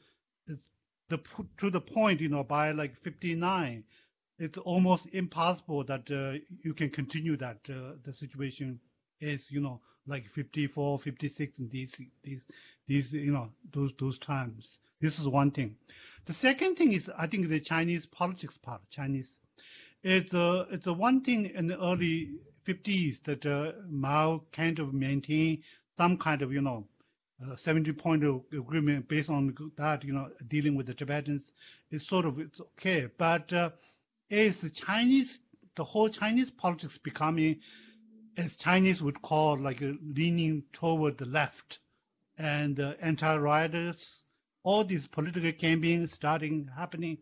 [1.11, 1.20] the,
[1.59, 3.85] to the point, you know, by like 59,
[4.38, 8.81] it's almost impossible that uh, you can continue that uh, the situation
[9.20, 12.46] is, you know, like 54, 56 in these, these,
[12.87, 14.79] these, you know, those, those times.
[15.01, 15.77] This is one thing.
[16.26, 19.38] The second thing is, I think the Chinese politics part, Chinese,
[20.02, 22.30] it's a, it's a one thing in the early
[22.66, 25.62] 50s that uh, Mao kind of maintained
[25.96, 26.87] some kind of, you know,
[27.42, 31.52] uh, 70 point agreement based on that, you know, dealing with the Tibetans
[31.90, 33.09] is sort of, it's okay.
[33.16, 33.70] But uh,
[34.28, 35.38] is the Chinese,
[35.76, 37.61] the whole Chinese politics becoming,
[38.37, 41.78] as Chinese would call, like leaning toward the left
[42.38, 44.22] and uh, anti-rightists
[44.62, 47.18] all these political campaigns starting happening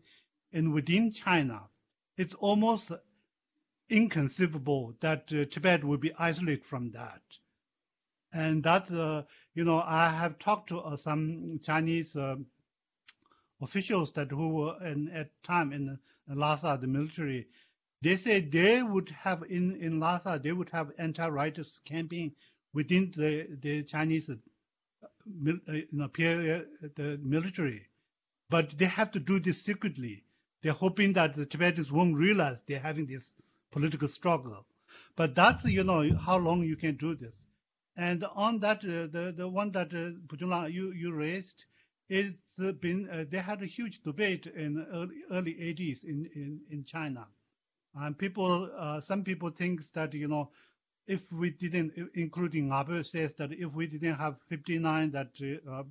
[0.51, 1.61] and within China,
[2.17, 2.91] it's almost
[3.89, 7.21] inconceivable that uh, Tibet will be isolated from that.
[8.33, 9.23] And that, uh,
[9.55, 12.35] you know, I have talked to uh, some Chinese uh,
[13.61, 15.97] officials that who were in, at time in,
[16.29, 17.47] in Lhasa, the military.
[18.01, 22.33] They say they would have in, in Lhasa, they would have anti-rightist campaign
[22.73, 24.29] within the, the Chinese
[25.47, 26.61] uh, you know, uh,
[26.95, 27.87] the military,
[28.49, 30.23] but they have to do this secretly.
[30.61, 33.33] They're hoping that the Tibetans won't realize they're having this
[33.71, 34.65] political struggle.
[35.15, 37.33] But that's, you know, how long you can do this.
[37.95, 41.65] And on that, uh, the, the one that uh, you, you raised,
[42.07, 42.35] it's
[42.79, 47.27] been, uh, they had a huge debate in early, early 80s in, in, in China.
[47.95, 50.51] And people, uh, some people think that, you know,
[51.09, 55.31] if we didn't, including Abe says that if we didn't have 59 that
[55.69, 55.83] uh,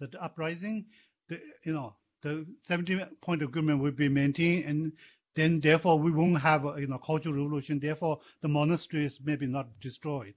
[0.00, 0.86] that uprising,
[1.28, 4.92] the, you know, the 70 point agreement will be maintained, and
[5.34, 7.78] then therefore we won't have a, you know cultural revolution.
[7.78, 10.34] Therefore, the monasteries maybe not destroyed.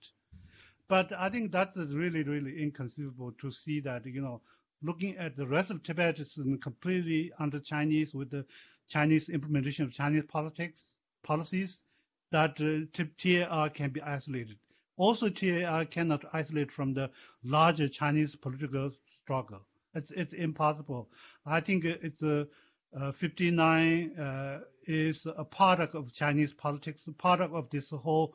[0.89, 4.41] But I think that's really, really inconceivable to see that you know,
[4.83, 8.45] looking at the rest of Tibet is completely under Chinese with the
[8.89, 11.79] Chinese implementation of Chinese politics policies
[12.31, 12.85] that uh,
[13.17, 14.57] TAR can be isolated.
[14.97, 17.09] Also, TAR cannot isolate from the
[17.43, 19.61] larger Chinese political struggle.
[19.93, 21.09] It's, it's impossible.
[21.45, 22.47] I think it's a,
[22.95, 28.33] uh, 59 uh, is a product of Chinese politics, a product of this whole,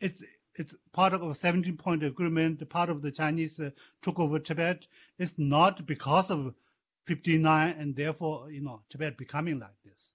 [0.00, 0.22] it's,
[0.56, 3.70] it's part of a 17 point agreement, part of the Chinese uh,
[4.02, 4.86] took over Tibet.
[5.18, 6.54] It's not because of
[7.06, 10.10] 59 and therefore, you know, Tibet becoming like this.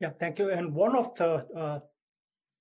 [0.00, 0.50] Yeah, thank you.
[0.50, 1.80] And one of the uh,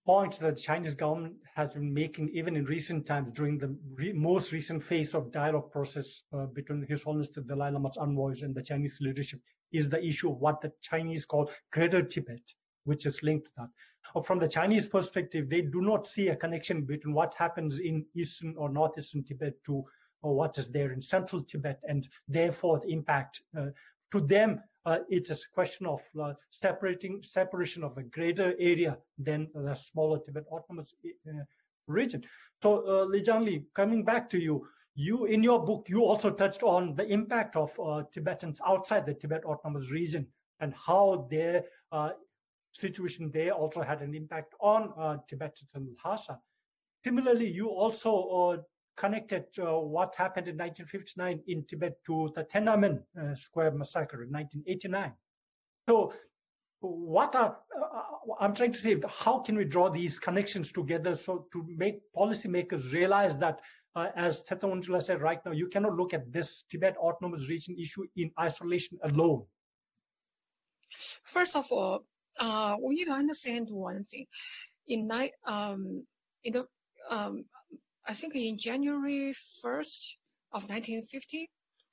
[0.05, 4.11] points that the Chinese government has been making, even in recent times, during the re
[4.11, 8.53] most recent phase of dialogue process uh, between His Holiness the Dalai Lama's envoys and
[8.53, 9.39] the Chinese leadership,
[9.71, 12.41] is the issue of what the Chinese call Greater Tibet,
[12.83, 13.69] which is linked to that.
[14.15, 18.05] Uh, from the Chinese perspective, they do not see a connection between what happens in
[18.15, 19.85] eastern or northeastern Tibet to
[20.21, 23.67] or what is there in central Tibet, and therefore the impact uh,
[24.11, 29.47] to them uh, it's a question of uh, separating separation of a greater area than
[29.53, 31.43] the smaller Tibet Autonomous uh,
[31.87, 32.23] region.
[32.63, 36.63] So, uh, Li Jiangli, coming back to you, you in your book you also touched
[36.63, 40.25] on the impact of uh, Tibetans outside the Tibet Autonomous region
[40.59, 42.09] and how their uh,
[42.71, 44.81] situation there also had an impact on
[45.27, 46.39] Tibetans and Lhasa.
[47.03, 48.63] Similarly, you also
[48.97, 54.31] connected uh, what happened in 1959 in Tibet to the Tiananmen uh, Square massacre in
[54.31, 55.13] 1989.
[55.87, 56.13] So,
[56.81, 58.01] what are uh,
[58.39, 58.95] I'm trying to say?
[59.07, 63.59] How can we draw these connections together so to make policymakers realize that,
[63.95, 68.05] uh, as Thetawangchula said right now, you cannot look at this Tibet autonomous region issue
[68.15, 69.45] in isolation alone.
[71.23, 72.03] First of all,
[72.39, 74.25] uh, we need to understand one thing.
[74.87, 75.09] In,
[75.45, 76.05] um,
[76.43, 76.65] in the
[77.09, 77.45] um,
[78.09, 80.15] I think in January 1st
[80.51, 81.47] of 1950,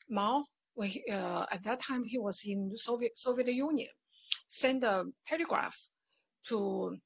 [0.09, 0.47] Mao,
[0.83, 3.91] he, uh, at that time he was in Soviet Soviet Union,
[4.49, 5.77] sent a telegraph
[6.49, 6.97] to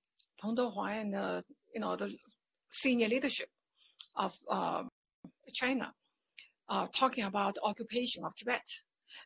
[0.41, 1.43] Peng Dehuai and uh,
[1.75, 2.17] you know the
[2.69, 3.49] senior leadership
[4.15, 4.85] of uh,
[5.53, 5.93] China,
[6.95, 8.69] talking about occupation of Tibet,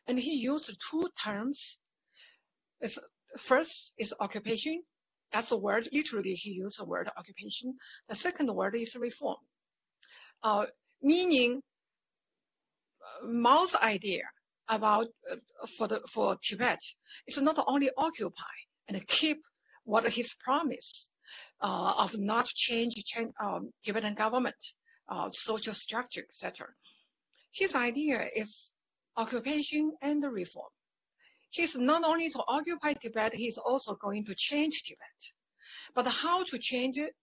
[0.07, 1.77] and he used two terms.
[2.81, 2.97] It's,
[3.37, 4.81] first is occupation.
[5.31, 5.87] That's the word.
[5.93, 7.77] Literally, he used the word occupation.
[8.09, 9.37] The second word is reform
[10.45, 10.65] uh,
[11.01, 11.61] meaning
[13.23, 14.23] Mao's idea
[14.69, 15.35] about uh,
[15.77, 16.81] for the for Tibet
[17.27, 18.55] is not only occupy
[18.87, 19.39] and keep
[19.85, 21.09] what his promise
[21.61, 24.61] uh, of not change, change um, Tibetan government,
[25.09, 26.67] uh, social structure, etc.
[27.51, 28.71] His idea is
[29.17, 30.71] occupation and reform.
[31.49, 35.21] He's not only to occupy Tibet, he's also going to change Tibet.
[35.95, 37.13] But how to change it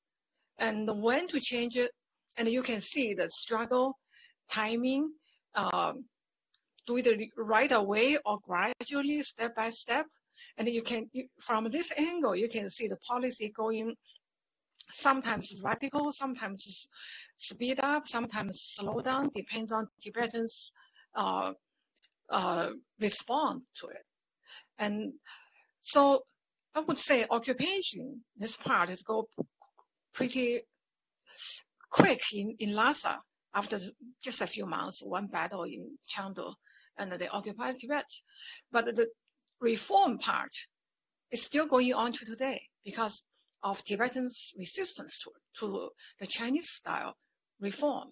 [0.58, 1.92] and when to change it
[2.38, 3.98] and you can see the struggle,
[4.50, 5.10] timing,
[5.54, 6.04] um,
[6.86, 10.06] do it right away or gradually, step by step.
[10.56, 13.94] And you can, you, from this angle, you can see the policy going
[14.88, 16.88] sometimes radical, sometimes
[17.36, 20.72] speed up, sometimes slow down, depends on Tibetans'
[21.14, 21.52] uh,
[22.30, 24.04] uh, respond to it.
[24.78, 25.12] And
[25.80, 26.22] so
[26.74, 29.28] I would say occupation, this part is go
[30.14, 30.62] pretty
[31.92, 33.20] quick in, in Lhasa
[33.54, 33.78] after
[34.24, 36.54] just a few months, one battle in Chamdo,
[36.98, 38.10] and they occupied Tibet.
[38.72, 39.08] But the
[39.60, 40.52] reform part
[41.30, 43.22] is still going on to today because
[43.62, 47.14] of Tibetans' resistance to, to the Chinese style
[47.60, 48.08] reform.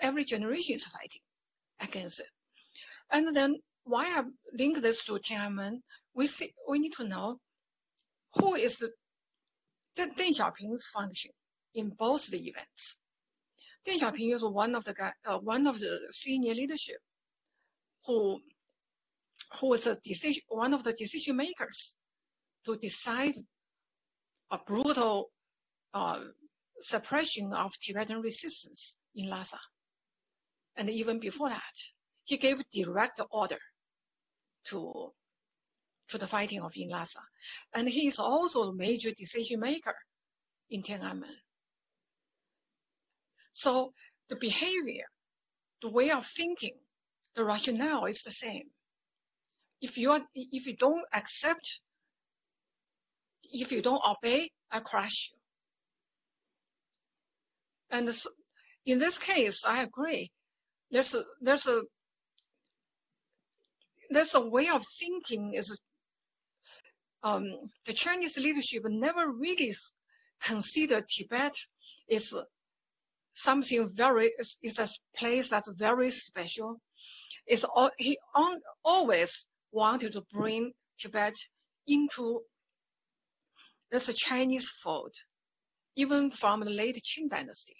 [0.00, 1.20] Every generation is fighting
[1.80, 2.26] against it.
[3.10, 5.80] And then why I link this to Tiananmen,
[6.14, 7.38] we see, we need to know
[8.34, 8.90] who is the,
[9.96, 11.32] the Deng Xiaoping's function
[11.74, 12.98] in both the events.
[13.86, 17.00] Deng Xiaoping is one of the guy, uh, one of the senior leadership
[18.06, 18.40] who
[19.58, 21.94] who was a decision, one of the decision makers
[22.64, 23.34] to decide
[24.50, 25.30] a brutal
[25.94, 26.20] uh,
[26.80, 29.58] suppression of Tibetan resistance in Lhasa.
[30.76, 31.76] And even before that,
[32.24, 33.58] he gave direct order
[34.66, 35.12] to,
[36.08, 37.20] to the fighting of in Lhasa.
[37.74, 39.94] And he is also a major decision maker
[40.70, 41.36] in Tiananmen.
[43.52, 43.92] So
[44.28, 45.04] the behavior,
[45.82, 46.74] the way of thinking,
[47.34, 48.70] the rationale is the same.
[49.80, 51.80] If you are, if you don't accept,
[53.44, 55.38] if you don't obey, I crush you.
[57.90, 58.26] And this,
[58.86, 60.30] in this case, I agree.
[60.90, 61.82] There's a there's a
[64.10, 65.78] there's a way of thinking is
[67.22, 67.44] um,
[67.86, 69.74] the Chinese leadership never really
[70.42, 71.54] considered Tibet
[72.08, 72.34] is
[73.34, 74.30] something very,
[74.62, 76.80] is a place that's very special.
[77.46, 81.34] It's all, he on, always wanted to bring Tibet
[81.86, 82.42] into
[83.90, 85.14] this Chinese fold,
[85.96, 87.76] even from the late Qing dynasty.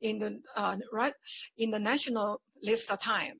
[0.00, 1.14] In the uh, right
[1.56, 3.34] in the national list of time,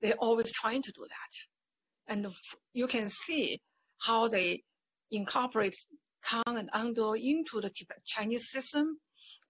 [0.00, 2.28] they're always trying to do that, and
[2.72, 3.58] you can see
[3.98, 4.62] how they
[5.10, 5.74] incorporate
[6.24, 9.00] Kham and Amdo into the Tibet Chinese system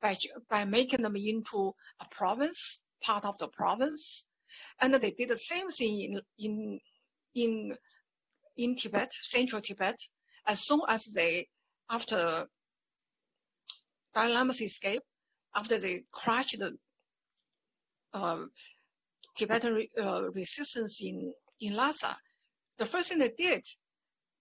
[0.00, 0.16] by,
[0.48, 4.26] by making them into a province, part of the province.
[4.80, 6.80] And they did the same thing in, in,
[7.34, 7.74] in,
[8.56, 9.96] in Tibet, central Tibet,
[10.46, 11.48] as soon as they,
[11.88, 12.46] after
[14.14, 15.02] Dalai Lama's escape,
[15.54, 16.76] after they crushed the
[18.12, 18.44] uh,
[19.36, 22.16] Tibetan uh, resistance in, in Lhasa,
[22.78, 23.64] the first thing they did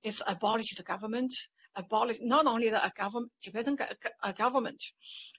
[0.04, 1.34] is abolish the government
[1.80, 3.78] abolished not only the government, Tibetan
[4.38, 4.84] government,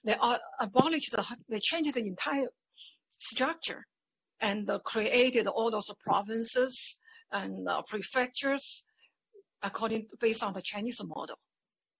[0.03, 0.15] they
[0.59, 2.47] abolished, the, they changed the entire
[3.17, 3.85] structure
[4.39, 6.99] and created all those provinces
[7.31, 8.83] and prefectures
[9.63, 11.37] according based on the Chinese model.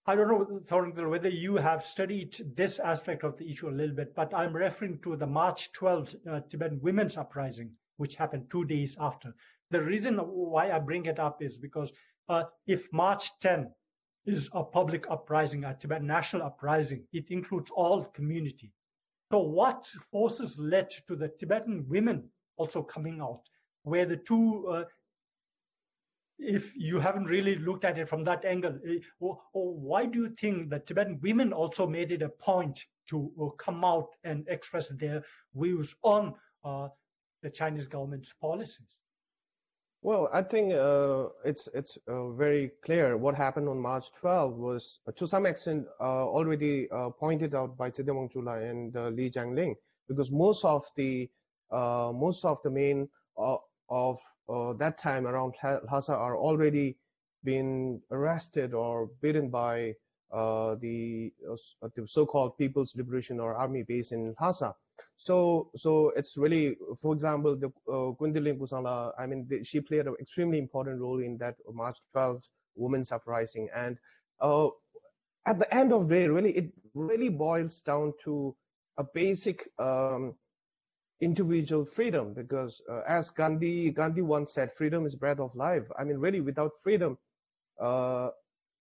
[0.08, 4.16] I don't know, whether you have studied this aspect of the issue a little bit,
[4.16, 8.98] but I'm referring to the March 12th uh, Tibetan women's uprising, which happened two days
[9.00, 9.36] after.
[9.70, 11.94] The reason why I bring it up is because
[12.30, 13.70] uh, if March 10
[14.26, 17.04] is a public uprising, a Tibetan national uprising.
[17.12, 18.72] It includes all community.
[19.32, 23.42] So what forces led to the Tibetan women also coming out,
[23.84, 24.84] where the two, uh,
[26.38, 30.20] if you haven't really looked at it from that angle, eh, or, or why do
[30.24, 34.46] you think that Tibetan women also made it a point to uh, come out and
[34.48, 35.24] express their
[35.56, 36.90] views on uh,
[37.42, 38.96] the Chinese government's policies?
[40.04, 45.00] Well, I think uh, it's it's uh, very clear what happened on March 12 was
[45.08, 49.76] uh, to some extent uh, already uh, pointed out by Tshide Wangchula and Li Jianglin,
[50.08, 51.30] because most of the
[51.72, 54.18] most of the men of
[54.80, 56.98] that time around Lhasa are already
[57.44, 59.94] been arrested or beaten by
[60.32, 61.32] the,
[61.96, 64.74] the so-called People's Liberation or Army base in Lhasa.
[65.18, 70.08] So, so it's really, for example, the uh, Gwendolyn Kusala, I mean, the, she played
[70.08, 72.44] an extremely important role in that March 12th
[72.76, 73.70] women's uprising.
[73.76, 73.98] And
[74.40, 74.68] uh,
[75.46, 78.56] at the end of the day, really, it really boils down to
[78.98, 80.36] a basic um,
[81.22, 85.84] individual freedom because uh, as Gandhi, Gandhi once said, freedom is breath of life.
[85.98, 87.18] I mean, really, without freedom,
[87.80, 88.30] uh,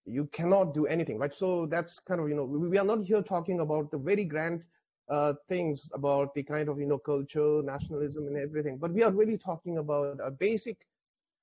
[0.06, 1.32] you cannot do anything, right?
[1.32, 4.24] So that's kind of, you know, we, we are not here talking about the very
[4.24, 4.64] grand
[5.11, 8.78] uh, things about the kind of you know culture, nationalism, and everything.
[8.78, 10.86] But we are really talking about a basic,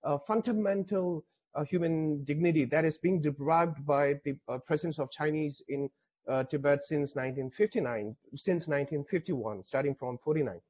[0.05, 5.61] uh, fundamental uh, human dignity that is being deprived by the uh, presence of Chinese
[5.67, 5.89] in
[6.29, 10.61] uh, Tibet since 1959, since 1951, starting from 49.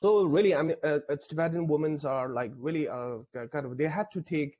[0.00, 0.98] So really, I mean, uh,
[1.28, 4.58] Tibetan women are like really kind of they had to take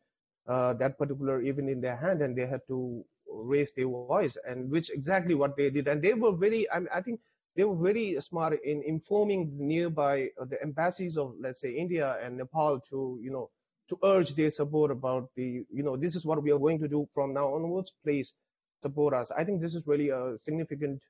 [0.49, 4.91] that particular even in their hand, and they had to raise their voice, and which
[4.91, 6.69] exactly what they did, and they were very.
[6.73, 7.21] I, mean, I think
[7.57, 12.17] they were very smart in informing the nearby uh, the embassies of let's say India
[12.23, 13.51] and Nepal to you know
[13.89, 16.89] to urge their support about the you know this is what we are going to
[16.89, 18.35] do from now onwards please
[18.83, 19.31] support us.
[19.31, 21.01] I think this is really a significant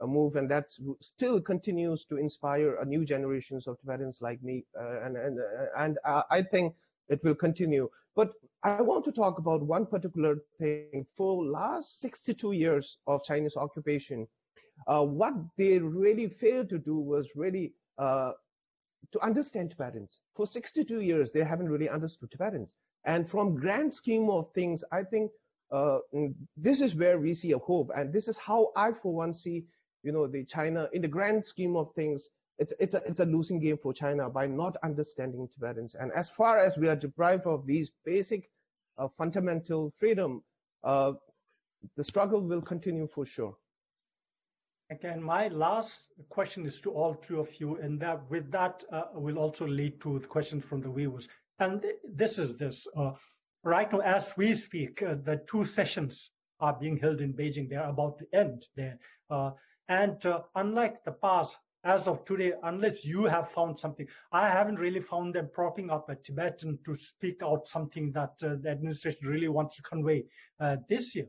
[0.00, 4.64] uh, move and that still continues to inspire a new generations of tibetans like me
[4.78, 5.98] uh, and and uh, and
[6.30, 6.74] i think
[7.08, 7.88] it will continue.
[8.16, 8.32] But
[8.64, 10.82] i want to talk about one particular thing.
[11.16, 14.26] For last 62 years of chinese occupation
[14.86, 18.32] uh, what they really failed to do was really uh,
[19.12, 20.20] to understand Tibetans.
[20.34, 22.74] For 62 years, they haven't really understood Tibetans.
[23.04, 25.30] And from grand scheme of things, I think
[25.72, 27.90] uh, mm, this is where we see a hope.
[27.96, 29.64] And this is how I, for one, see,
[30.02, 32.28] you know, the China in the grand scheme of things.
[32.58, 35.94] It's it's a it's a losing game for China by not understanding Tibetans.
[35.94, 38.50] And as far as we are deprived of these basic
[38.98, 40.42] uh, fundamental freedom,
[40.84, 41.14] uh,
[41.96, 43.56] the struggle will continue for sure.
[44.92, 49.04] Again, my last question is to all three of you, and that with that uh,
[49.14, 51.28] will also lead to the questions from the viewers.
[51.60, 52.86] And this is this.
[52.94, 53.12] Uh,
[53.64, 56.28] right now, as we speak, uh, the two sessions
[56.60, 57.70] are being held in Beijing.
[57.70, 58.98] They're about to end there.
[59.30, 59.52] Uh,
[59.88, 64.78] and uh, unlike the past, as of today, unless you have found something, I haven't
[64.78, 69.26] really found them propping up a Tibetan to speak out something that uh, the administration
[69.26, 70.26] really wants to convey
[70.86, 71.28] this year.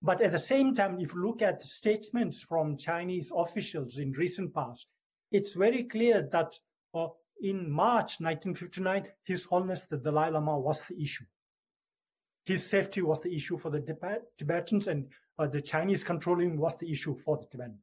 [0.00, 4.54] But at the same time, if you look at statements from Chinese officials in recent
[4.54, 4.86] past,
[5.32, 6.54] it's very clear that
[6.94, 7.08] uh,
[7.40, 11.24] in March 1959, His Holiness the Dalai Lama was the issue.
[12.44, 13.80] His safety was the issue for the
[14.38, 17.82] Tibetans, and uh, the Chinese controlling was the issue for the Tibetans.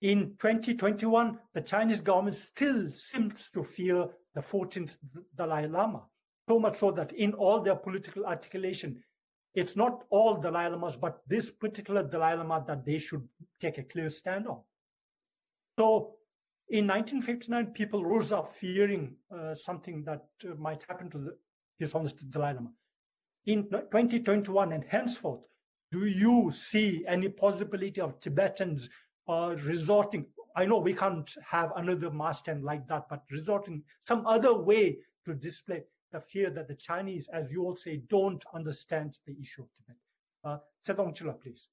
[0.00, 4.90] In 2021, the Chinese government still seems to fear the 14th
[5.36, 6.04] Dalai Lama,
[6.48, 9.02] so much so that in all their political articulation,
[9.58, 13.26] it's not all Dalai Lamas, but this particular Dalai Lama that they should
[13.60, 14.60] take a clear stand on.
[15.78, 16.14] So
[16.68, 21.36] in 1959, people rose up fearing uh, something that uh, might happen to the,
[21.80, 22.70] His Holiness Dalai Lama.
[23.46, 25.40] In 2021 and henceforth,
[25.90, 28.88] do you see any possibility of Tibetans
[29.28, 30.26] uh, resorting?
[30.54, 34.98] I know we can't have another mass 10 like that, but resorting some other way
[35.24, 39.62] to display the fear that the Chinese, as you all say, don't understand the issue
[39.62, 39.96] of Tibet.
[40.44, 41.68] Uh, Sedong please.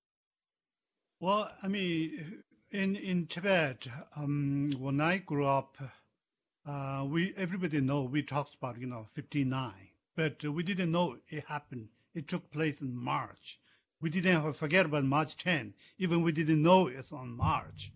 [1.20, 5.78] Well, I mean, in in Tibet, um, when I grew up,
[6.66, 9.74] uh, we everybody know we talked about you know 59,
[10.16, 11.90] but we didn't know it happened.
[12.14, 13.60] It took place in March.
[14.02, 17.92] We didn't forget about March 10, even we didn't know it's on March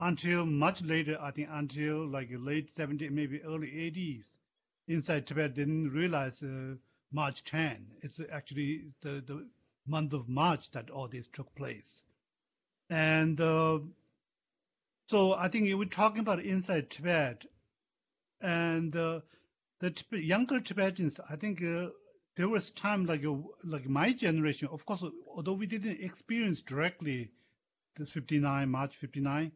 [0.00, 1.16] until much later.
[1.20, 4.26] I think until like late 70s, maybe early 80s
[4.88, 6.74] inside Tibet didn't realize uh,
[7.12, 7.86] March 10.
[8.02, 9.46] It's actually the, the
[9.86, 12.02] month of March that all this took place.
[12.90, 13.78] And uh,
[15.08, 17.46] so I think we're talking about inside Tibet
[18.40, 19.20] and uh,
[19.80, 21.88] the younger Tibetans, I think uh,
[22.36, 23.24] there was time like
[23.64, 27.30] like my generation, of course, although we didn't experience directly
[27.96, 29.52] the 59 March 59,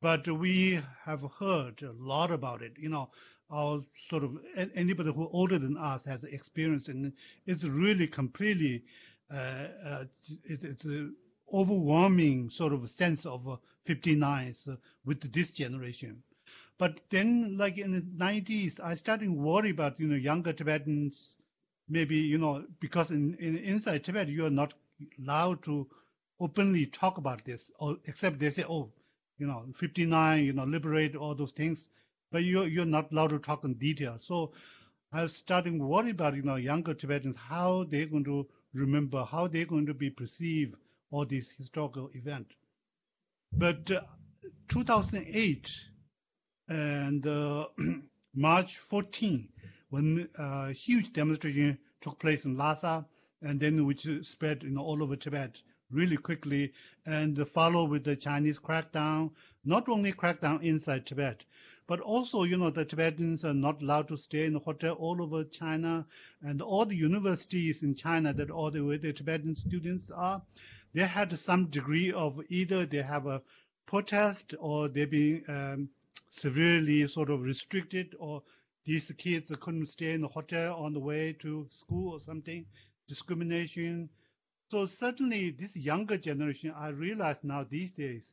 [0.00, 2.72] but we have heard a lot about it.
[2.78, 3.10] You know,
[3.52, 4.38] our sort of
[4.74, 7.12] anybody who older than us has experience, and
[7.46, 8.82] it's really completely
[9.32, 10.04] uh, uh,
[10.44, 11.14] it, it's an
[11.52, 16.22] overwhelming sort of sense of uh, 59 uh, with this generation.
[16.78, 21.36] But then, like in the 90s, I started worry about you know younger Tibetans
[21.88, 24.74] maybe, you know, because in, in inside Tibet, you are not
[25.20, 25.86] allowed to
[26.40, 28.90] openly talk about this, or except they say, oh,
[29.38, 31.90] you know, 59, you know, liberate all those things,
[32.32, 34.16] but you're, you're not allowed to talk in detail.
[34.18, 34.52] So
[35.12, 39.46] I was starting worry about, you know, younger Tibetans, how they're going to remember, how
[39.46, 40.74] they're going to be perceived
[41.10, 42.54] all these historical events.
[43.52, 44.00] But uh,
[44.68, 45.70] 2008
[46.68, 47.66] and uh,
[48.34, 49.48] March 14,
[49.90, 53.04] when a uh, huge demonstration took place in Lhasa,
[53.42, 55.58] and then which spread you know, all over Tibet
[55.90, 56.72] really quickly,
[57.04, 59.30] and followed with the Chinese crackdown,
[59.64, 61.44] not only crackdown inside Tibet,
[61.86, 65.20] but also, you know, the Tibetans are not allowed to stay in a hotel all
[65.22, 66.06] over China,
[66.42, 70.42] and all the universities in China that all the, the Tibetan students are,
[70.94, 73.42] they had some degree of either they have a
[73.86, 75.88] protest or they're being um,
[76.30, 78.42] severely sort of restricted or
[78.84, 82.66] these kids couldn't stay in the hotel on the way to school or something,
[83.06, 84.08] discrimination.
[84.70, 88.26] So certainly this younger generation, I realize now these days,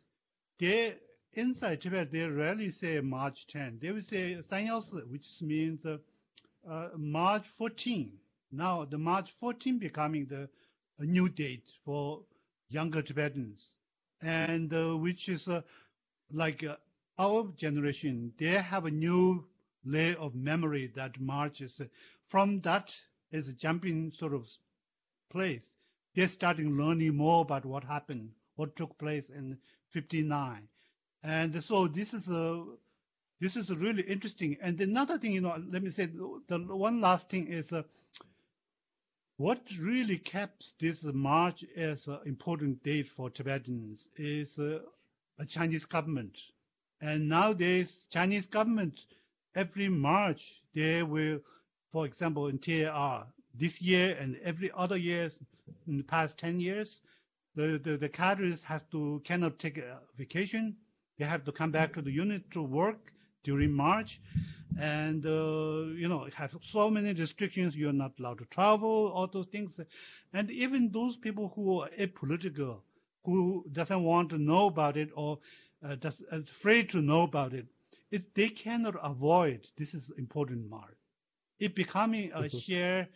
[0.60, 0.96] they
[1.40, 3.80] inside Tibet, they rarely say March 10.
[3.82, 5.98] They will say Sanyao which means uh,
[6.70, 8.12] uh, March 14.
[8.52, 10.50] Now the March 14 becoming the
[11.00, 12.22] a new date for
[12.70, 13.74] younger Tibetans,
[14.22, 15.62] and uh, which is uh,
[16.32, 16.76] like uh,
[17.18, 19.46] our generation, they have a new
[19.86, 21.82] layer of memory that marches
[22.28, 22.94] from that
[23.32, 24.50] is a jumping sort of
[25.32, 25.70] place.
[26.16, 29.58] They're starting learning more about what happened, what took place in
[29.92, 30.68] 59.
[31.24, 32.66] And so this is a
[33.42, 34.58] this is really interesting.
[34.62, 37.84] And another thing, you know, let me say the one last thing is uh,
[39.38, 44.80] what really kept this March as an important date for Tibetans is uh,
[45.40, 46.38] a Chinese government.
[47.02, 49.00] And nowadays, Chinese government
[49.56, 51.40] every March they will,
[51.92, 55.32] for example, in TAR this year and every other year
[55.88, 57.02] in the past 10 years,
[57.56, 60.76] the, the, the cadres have to cannot take a vacation.
[61.20, 63.12] They have to come back to the unit to work
[63.44, 64.22] during March.
[64.80, 67.76] And, uh, you know, have so many restrictions.
[67.76, 69.78] You're not allowed to travel, all those things.
[70.34, 72.78] And even those people who are apolitical,
[73.26, 75.40] who doesn't want to know about it or
[75.86, 77.66] uh, just afraid to know about it,
[78.12, 80.96] it, they cannot avoid, this is important mark,
[81.60, 82.58] it becoming a mm-hmm.
[82.58, 83.08] shared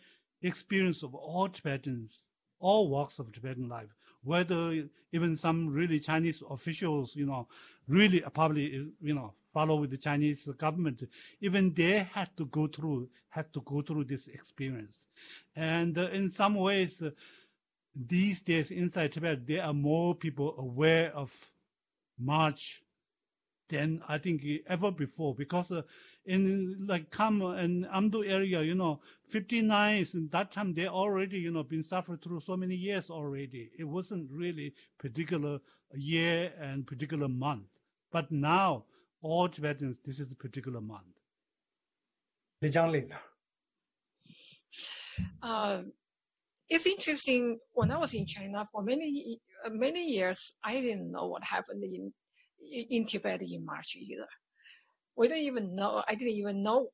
[0.42, 2.22] experience of all Tibetans,
[2.60, 3.88] all walks of Tibetan life,
[4.24, 7.46] whether even some really Chinese officials, you know,
[7.88, 11.02] really probably, you know, follow with the Chinese government,
[11.40, 15.06] even they had to go through, had to go through this experience.
[15.54, 17.10] And uh, in some ways, uh,
[17.94, 21.32] these days inside Tibet, there are more people aware of
[22.18, 22.82] March
[23.68, 25.82] than I think ever before because uh,
[26.26, 31.50] in like Kham and Amdo area, you know, 59 is that time they already, you
[31.50, 33.70] know, been suffered through so many years already.
[33.78, 35.60] It wasn't really particular
[35.94, 37.64] year and particular month.
[38.10, 38.84] But now
[39.22, 41.14] all Tibetans, this is a particular month.
[42.62, 43.10] Li Jianglin.
[45.42, 45.82] Uh,
[46.68, 47.58] it's interesting.
[47.72, 52.12] When I was in China for many many years, I didn't know what happened in
[52.72, 54.26] in Tibet in March either.
[55.16, 56.88] We don't even know, I didn't even know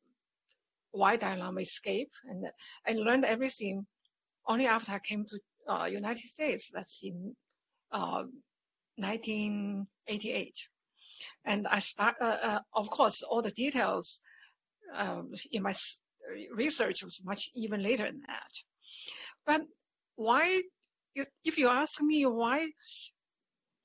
[0.92, 2.46] why Dalai Lama escaped and
[2.86, 3.86] I learned everything
[4.46, 6.70] only after I came to uh, United States.
[6.72, 7.34] That's in
[7.92, 8.24] uh,
[8.96, 10.54] 1988.
[11.44, 14.20] And I start, uh, uh, of course, all the details
[14.94, 15.74] um, in my
[16.52, 18.52] research was much even later than that.
[19.46, 19.62] But
[20.16, 20.62] why,
[21.44, 22.70] if you ask me why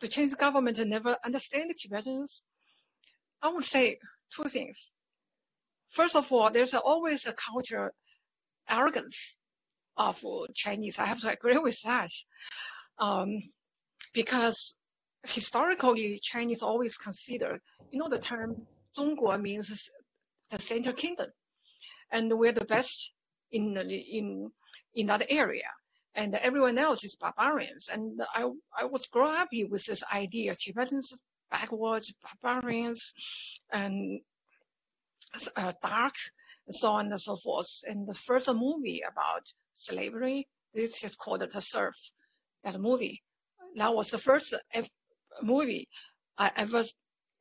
[0.01, 2.43] the Chinese government never understand the Tibetans?
[3.41, 3.99] I would say
[4.35, 4.91] two things.
[5.89, 7.93] First of all, there's always a culture
[8.69, 9.37] arrogance
[9.97, 10.21] of
[10.53, 10.99] Chinese.
[10.99, 12.09] I have to agree with that.
[12.97, 13.37] Um,
[14.13, 14.75] because
[15.23, 17.59] historically, Chinese always consider,
[17.91, 19.89] you know, the term 中国 means
[20.49, 21.27] the center kingdom.
[22.11, 23.11] And we're the best
[23.51, 24.51] in, in,
[24.93, 25.69] in that area
[26.15, 27.89] and everyone else is barbarians.
[27.91, 31.21] And I, I was growing up with this idea, Tibetans
[31.55, 33.13] backwards, barbarians,
[33.71, 34.19] and
[35.55, 36.15] uh, dark,
[36.69, 37.83] so on and so forth.
[37.87, 39.43] And the first movie about
[39.73, 41.95] slavery, this is called The Serf,
[42.63, 43.21] that movie.
[43.75, 44.53] That was the first
[45.41, 45.87] movie
[46.37, 46.83] I ever,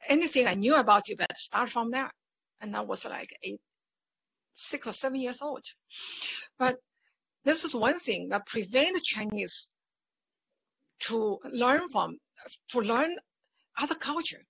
[0.08, 2.12] anything I knew about Tibet started from that.
[2.60, 3.60] And I was like eight,
[4.54, 5.64] six or seven years old.
[6.58, 6.76] But
[7.44, 9.70] this is one thing that prevent Chinese
[11.06, 12.18] to learn from,
[12.70, 13.16] to learn
[13.79, 14.45] other culture.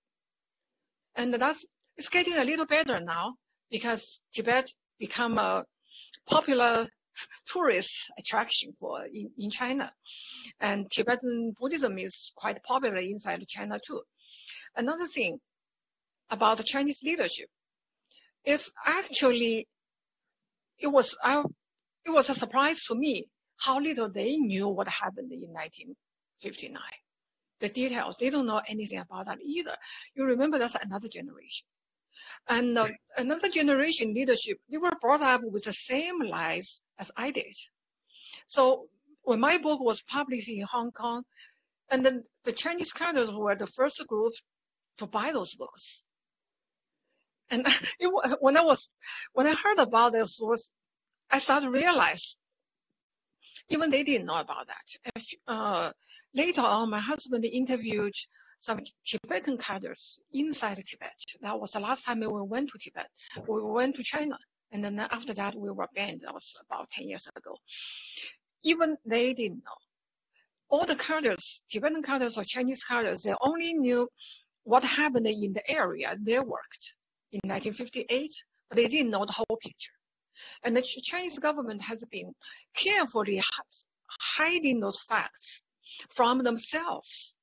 [1.16, 1.64] And that's,
[1.96, 3.34] it's getting a little better now
[3.70, 4.68] because Tibet
[4.98, 5.64] become a
[6.28, 6.86] popular
[7.46, 9.92] tourist attraction for in, in China.
[10.60, 14.02] And Tibetan Buddhism is quite popular inside China too.
[14.76, 15.38] Another thing
[16.30, 17.48] about the Chinese leadership
[18.44, 19.68] is actually
[20.78, 21.42] it was I,
[22.04, 26.82] it was a surprise to me how little they knew what happened in 1959.
[27.60, 29.74] The details, they don't know anything about that either.
[30.14, 31.66] You remember that's another generation.
[32.48, 37.30] And uh, another generation leadership, they were brought up with the same lies as I
[37.30, 37.54] did.
[38.46, 38.88] So
[39.22, 41.24] when my book was published in Hong Kong,
[41.90, 44.32] and then the Chinese counters were the first group
[44.98, 46.04] to buy those books.
[47.50, 47.66] And
[48.00, 48.90] it, when I was,
[49.32, 50.70] when I heard about this, was
[51.30, 52.36] I started to realize
[53.68, 55.22] even they didn't know about that.
[55.46, 55.90] Uh,
[56.34, 58.14] later on, my husband interviewed
[58.58, 61.20] some Tibetan cadres inside Tibet.
[61.42, 63.08] That was the last time we went to Tibet.
[63.46, 64.38] We went to China.
[64.72, 66.22] And then after that, we were banned.
[66.22, 67.56] That was about 10 years ago.
[68.62, 69.78] Even they didn't know.
[70.70, 74.08] All the cadres, Tibetan cadres or Chinese cadres, they only knew
[74.64, 76.96] what happened in the area they worked
[77.32, 78.32] in 1958,
[78.68, 79.92] but they didn't know the whole picture.
[80.62, 82.34] And the Chinese government has been
[82.74, 83.42] carefully
[84.08, 85.62] hiding those facts
[86.10, 87.36] from themselves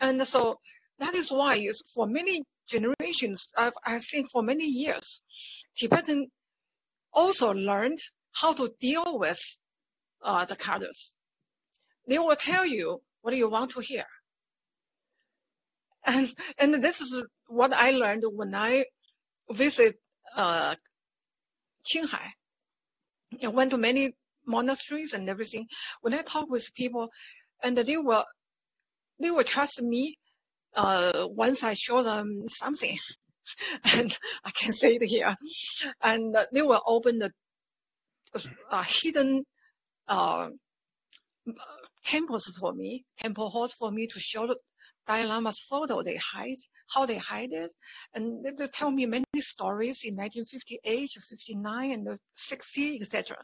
[0.00, 0.58] and so
[0.98, 5.22] that is why for many generations, I've, I think for many years,
[5.76, 6.28] Tibetan
[7.12, 7.98] also learned
[8.32, 9.40] how to deal with
[10.22, 11.14] uh, the cadres.
[12.08, 14.06] They will tell you what you want to hear.
[16.04, 18.86] And, and this is what I learned when I
[19.50, 19.96] visit
[20.34, 20.74] uh,
[21.84, 22.26] Qinghai.
[23.42, 24.12] I went to many
[24.46, 25.66] monasteries and everything.
[26.00, 27.08] When I talk with people,
[27.62, 28.24] and they will
[29.20, 30.16] they will trust me
[30.74, 32.96] uh, once I show them something.
[33.96, 35.36] and I can say it here.
[36.02, 37.30] And they will open the
[38.70, 39.44] uh, hidden
[40.08, 40.48] uh,
[42.04, 44.54] temples for me, temple halls for me to show
[45.10, 46.62] Dalai Lama's photo they hide,
[46.94, 47.72] how they hide it.
[48.14, 53.36] And they, they tell me many stories in 1958, 59, and 60, etc.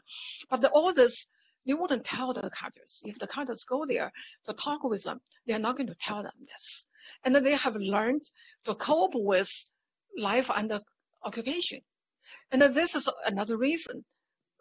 [0.49, 1.27] But the, this
[1.65, 3.01] they wouldn't tell the cadres.
[3.03, 4.13] If the cadres go there
[4.45, 6.85] to talk with them, they're not going to tell them this.
[7.25, 8.23] And they have learned
[8.63, 9.51] to cope with
[10.17, 10.79] life under
[11.21, 11.81] occupation.
[12.51, 14.05] And this is another reason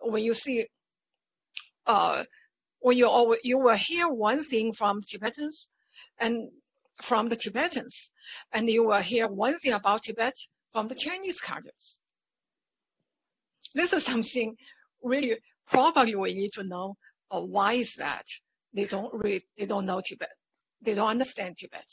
[0.00, 0.66] when you see,
[1.86, 2.24] uh,
[2.80, 5.70] when you always, you will hear one thing from Tibetans
[6.18, 6.50] and
[7.00, 8.10] from the Tibetans,
[8.52, 10.34] and you will hear one thing about Tibet
[10.70, 11.98] from the Chinese cadres.
[13.74, 14.56] This is something
[15.02, 15.36] really
[15.68, 16.96] probably we need to know
[17.30, 18.24] uh, why is that
[18.72, 20.30] they don't read, they don't know Tibet,
[20.82, 21.86] they don't understand Tibet.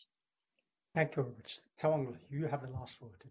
[0.96, 1.60] Thank you very much.
[1.80, 3.24] Tsewang, you have the last word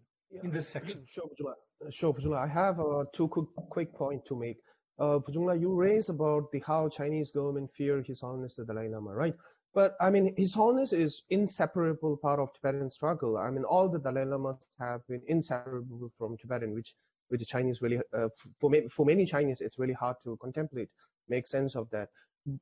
[0.43, 1.03] in this section.
[1.07, 1.93] Sure, Pujungla.
[1.93, 2.39] Sure, Pujungla.
[2.45, 4.59] I have uh, two quick, quick points to make.
[4.99, 9.15] Uh, Pujungla, you raised about the how Chinese government fear His Holiness the Dalai Lama,
[9.15, 9.35] right?
[9.75, 13.39] But I mean, His Holiness is inseparable part of Tibetan struggle.
[13.39, 16.95] I mean, all the Dalai Lamas have been inseparable from Tibetan, which
[17.29, 18.29] which the Chinese really, uh,
[18.61, 20.91] for, for many Chinese, it's really hard to contemplate,
[21.31, 22.11] make sense of that.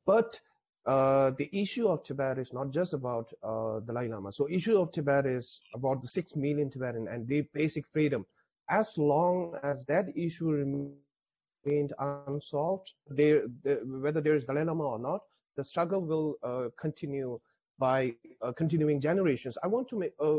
[0.06, 0.38] But
[0.86, 4.30] uh, the issue of Tibet is not just about uh, Dalai Lama.
[4.30, 8.24] So issue of Tibet is about the six million Tibetan and their basic freedom.
[8.68, 14.98] As long as that issue remained unsolved, there, the, whether there is Dalai Lama or
[15.00, 15.22] not,
[15.60, 17.38] the struggle will uh, continue
[17.78, 19.58] by uh, continuing generations.
[19.62, 20.38] I want to make, uh,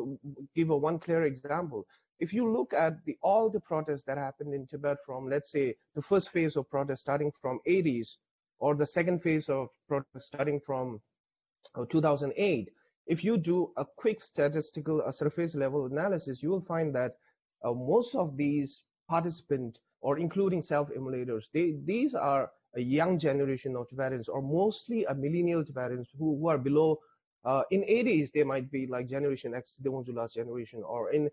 [0.55, 1.86] give a one clear example
[2.22, 5.76] if you look at the, all the protests that happened in Tibet from, let's say,
[5.95, 8.17] the first phase of protest starting from 80s,
[8.59, 11.01] or the second phase of protest starting from
[11.76, 12.69] uh, 2008,
[13.07, 17.13] if you do a quick statistical uh, surface level analysis, you will find that
[17.65, 23.89] uh, most of these participants, or including self-immolators, they, these are a young generation of
[23.89, 26.99] Tibetans, or mostly a millennial Tibetans who, who are below
[27.43, 31.11] uh, in 80s, they might be like Generation X, the one to last generation, or
[31.11, 31.30] in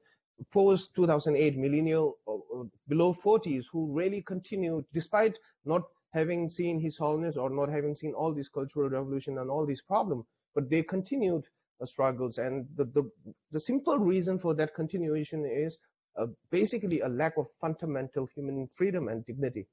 [0.53, 5.83] post 2008 millennial uh, uh, below 40s who really continue despite not
[6.13, 9.83] having seen his holiness or not having seen all this cultural revolution and all these
[9.83, 10.25] problems
[10.55, 11.45] but they continued
[11.81, 13.11] the struggles and the, the,
[13.51, 15.77] the simple reason for that continuation is
[16.19, 19.67] uh, basically a lack of fundamental human freedom and dignity.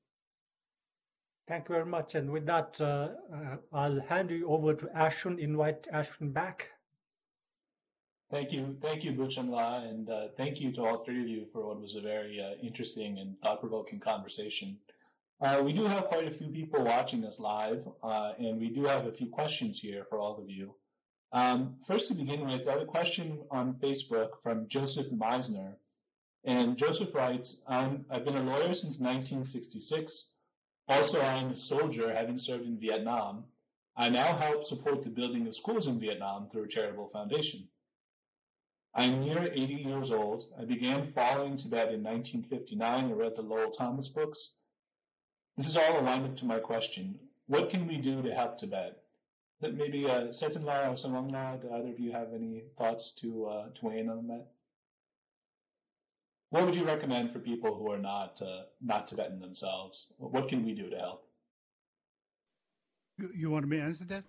[1.47, 2.15] Thank you very much.
[2.15, 6.69] And with that, uh, uh, I'll hand you over to Ashwin, invite Ashwin back.
[8.31, 8.75] Thank you.
[8.81, 11.79] Thank you, Buchan La, and uh, thank you to all three of you for what
[11.79, 14.79] was a very uh, interesting and thought-provoking conversation.
[15.39, 19.05] Uh, we do have quite a few people watching us live, and we do have
[19.05, 20.73] a few questions here for all of you.
[21.31, 25.75] Um, first, to begin with, I have a question on Facebook from Joseph Meisner.
[26.43, 30.34] And Joseph writes, I've been a lawyer since 1966
[30.87, 33.45] also, I am a soldier having served in Vietnam.
[33.95, 37.67] I now help support the building of schools in Vietnam through a charitable foundation.
[38.93, 40.43] I am near 80 years old.
[40.59, 44.57] I began following Tibet in 1959 and read the Lowell Thomas books.
[45.57, 47.19] This is all a lineup to my question.
[47.47, 49.01] What can we do to help Tibet?
[49.61, 53.69] That maybe uh, Setanla or Samangla, do either of you have any thoughts to, uh,
[53.69, 54.47] to weigh in on that?
[56.49, 60.13] What would you recommend for people who are not uh, not Tibetan themselves?
[60.17, 61.27] What can we do to help?
[63.17, 64.23] You, want me to answer that?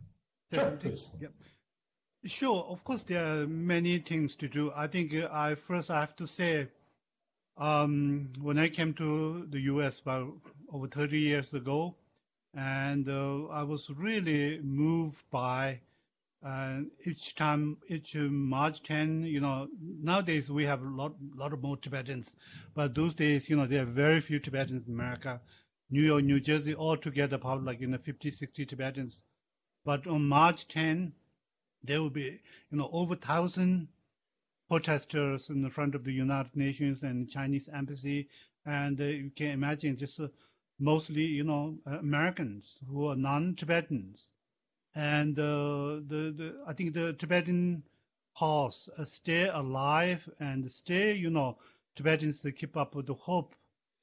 [0.53, 1.09] Sure, please.
[1.21, 1.33] Yep.
[2.25, 2.64] Sure.
[2.69, 4.73] Of course, there are many things to do.
[4.75, 6.69] I think uh, I first I have to say,
[7.57, 10.01] um, when I came to the U.S.
[10.01, 10.35] about
[10.73, 11.97] over 30 years ago,
[12.55, 15.81] and uh, I was really moved by
[16.43, 21.62] and each time, each March 10, you know, nowadays we have a lot, lot of
[21.62, 22.37] more Tibetans,
[22.74, 25.41] but those days, you know, there are very few Tibetans in America.
[25.89, 29.22] New York, New Jersey, all together, probably like you know 50, 60 Tibetans.
[29.84, 31.12] But on March 10,
[31.82, 33.89] there will be, you know, over thousand
[34.68, 38.28] protesters in front of the United Nations and Chinese embassy,
[38.64, 40.28] and uh, you can imagine just uh,
[40.78, 44.28] mostly, you know, Americans who are non-Tibetans
[44.97, 47.83] and uh, the, the I think the Tibetan
[48.37, 51.59] cause uh, stay alive and stay, you know,
[51.97, 53.55] Tibetans keep up with the hope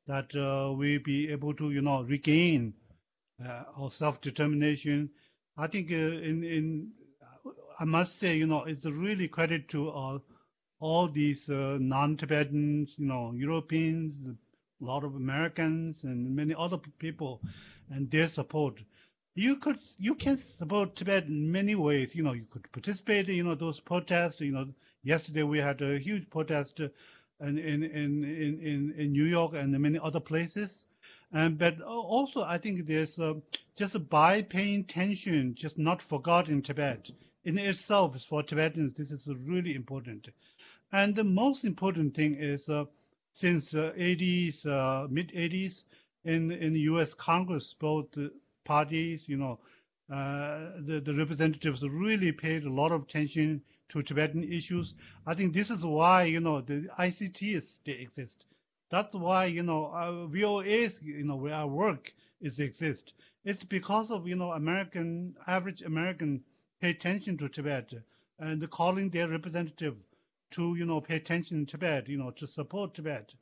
[0.08, 2.74] that uh, we be able to, you know, regain
[3.44, 5.10] uh, our self-determination.
[5.58, 6.92] I think uh, in in
[7.80, 9.90] I must say, you know, it's really credit to
[10.80, 14.38] all these uh, non-Tibetans, you know, Europeans,
[14.82, 17.42] a lot of Americans, and many other people,
[17.90, 18.80] and their support
[19.36, 22.16] you could you can support Tibet in many ways.
[22.16, 23.28] You know, you could participate.
[23.30, 24.42] You know, those protests.
[24.42, 24.68] You know,
[25.04, 30.00] yesterday we had a huge protest in in in in, in New York and many
[30.00, 30.86] other places.
[31.32, 33.34] And but also, I think there's uh,
[33.76, 37.10] just by paying attention, just not forgotten Tibet
[37.44, 38.96] in itself for Tibetans.
[38.96, 40.30] This is really important.
[40.92, 42.86] And the most important thing is uh,
[43.34, 45.86] since uh, 80s, uh, mid 80s,
[46.24, 47.16] in in the U.S.
[47.16, 48.16] Congress, both
[48.64, 49.60] parties, you know,
[50.12, 54.96] uh, the, the representatives really paid a lot of attention to Tibetan issues.
[55.26, 58.46] I think this is why, you know, the ICTs, they exist.
[58.90, 63.14] That's why, you know, our VOAs, you know, where our work is exist.
[63.46, 66.44] It's because of, you know, American, average American
[66.82, 67.94] pay attention to Tibet
[68.40, 69.96] and calling their representative
[70.52, 73.34] to, you know, pay attention to Tibet, you know, to support Tibet.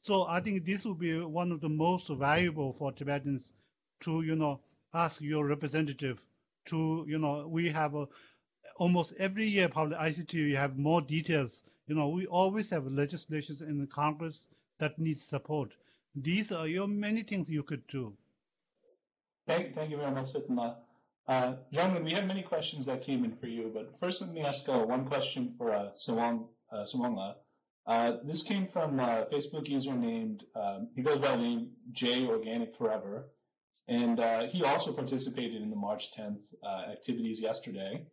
[0.00, 3.52] So I think this will be one of the most valuable for Tibetans
[4.00, 4.60] to, you know,
[4.94, 6.18] ask your representative
[6.66, 8.08] to, you know, we have a,
[8.76, 11.62] almost every year, probably ICT, you have more details.
[11.86, 14.46] You know, we always have legislations in the Congress
[14.78, 15.72] that needs support.
[16.14, 18.14] These are your many things you could do.
[19.46, 20.76] Thank, thank you very much, Sitma.
[21.28, 24.68] Uh, we have many questions that came in for you, but first let me ask
[24.68, 27.32] uh, one question for uh, Tsewang, uh,
[27.86, 32.26] Uh, this came from a Facebook user named, um, he goes by the name J
[32.26, 33.28] Organic Forever.
[33.88, 38.04] And uh, he also participated in the March 10th uh, activities yesterday.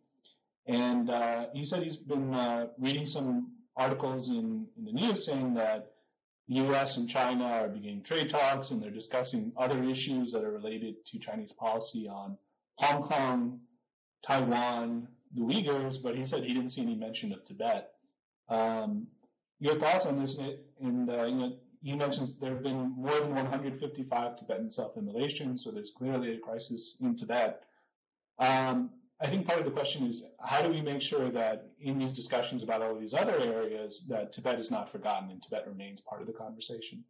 [0.66, 5.54] And uh, he said he's been uh, reading some articles in, in the news saying
[5.54, 5.90] that
[6.48, 10.52] the US and China are beginning trade talks and they're discussing other issues that are
[10.52, 12.38] related to Chinese policy on
[12.76, 13.60] Hong Kong,
[14.26, 17.90] Taiwan, the Uyghurs, but he said he didn't see any mention of Tibet.
[18.48, 19.08] Um,
[19.58, 20.38] your thoughts on this?
[20.80, 25.70] And uh, you know, he mentions there have been more than 155 Tibetan self-immolations, so
[25.70, 27.62] there's clearly a crisis in Tibet.
[28.38, 31.98] Um, I think part of the question is how do we make sure that in
[31.98, 36.00] these discussions about all these other areas that Tibet is not forgotten and Tibet remains
[36.00, 37.04] part of the conversation?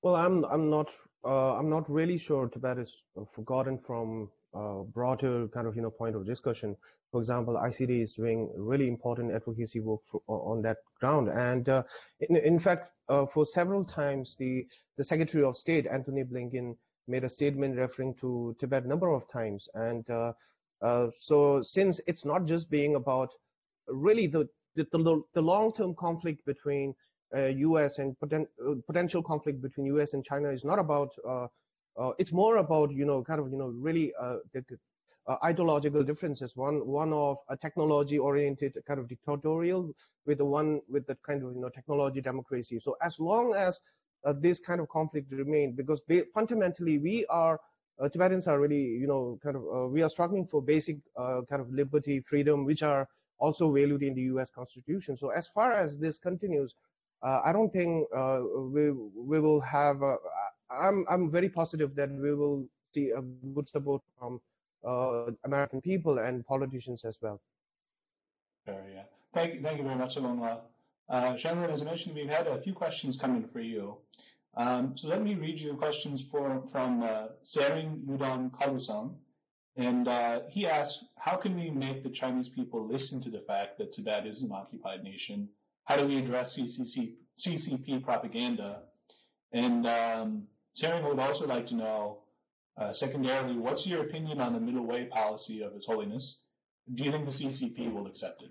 [0.00, 0.90] Well, I'm I'm not
[1.22, 5.90] uh, I'm not really sure Tibet is forgotten from a broader kind of you know
[5.90, 6.76] point of discussion.
[7.10, 11.28] For example, ICT is doing really important advocacy work for, on that ground.
[11.28, 11.84] And uh,
[12.18, 16.76] in, in, fact, uh, for several times, the, the Secretary of State, Antony Blinken,
[17.06, 19.68] made a statement referring to Tibet number of times.
[19.74, 20.32] And uh,
[20.82, 23.32] uh so since it's not just being about
[23.86, 26.94] really the, the, the long-term conflict between
[27.36, 27.98] uh, U.S.
[27.98, 30.14] and poten- uh, potential conflict between U.S.
[30.14, 31.10] and China is not about.
[31.98, 34.64] Uh, uh, it's more about you know kind of you know really uh, the,
[35.42, 36.56] ideological differences.
[36.56, 39.90] One one of a technology-oriented kind of dictatorial
[40.26, 42.78] with the one with the kind of you know technology democracy.
[42.78, 43.80] So as long as
[44.40, 46.00] this kind of conflict remain, because
[46.34, 47.60] fundamentally we are
[48.00, 51.42] uh, Tibetans are really, you know, kind of, uh, we are struggling for basic uh,
[51.48, 54.50] kind of liberty, freedom, which are also valued in the U.S.
[54.50, 55.16] Constitution.
[55.16, 56.76] So as far as this continues, uh,
[57.22, 58.40] I don't think uh,
[58.74, 60.02] we we will have.
[60.02, 60.16] A,
[60.70, 64.40] I'm I'm very positive that we will see a good support from
[64.84, 67.40] uh, American people and politicians as well.
[68.66, 69.02] Sure, yeah.
[69.32, 70.60] Thank you, thank you very much, Alonla.
[71.08, 73.98] Uh, as I mentioned, we've had a few questions coming for you.
[74.56, 79.16] Um, so let me read you questions for, from uh, Sering Yudon Kalusang.
[79.76, 83.78] And uh, he asked, how can we make the Chinese people listen to the fact
[83.78, 85.48] that Tibet is an occupied nation?
[85.84, 88.82] How do we address CCC, CCP propaganda?
[89.52, 92.18] And um, Sering would also like to know,
[92.76, 96.42] uh, secondarily, what's your opinion on the middle way policy of His Holiness?
[96.92, 98.50] Do you think the CCP will accept it?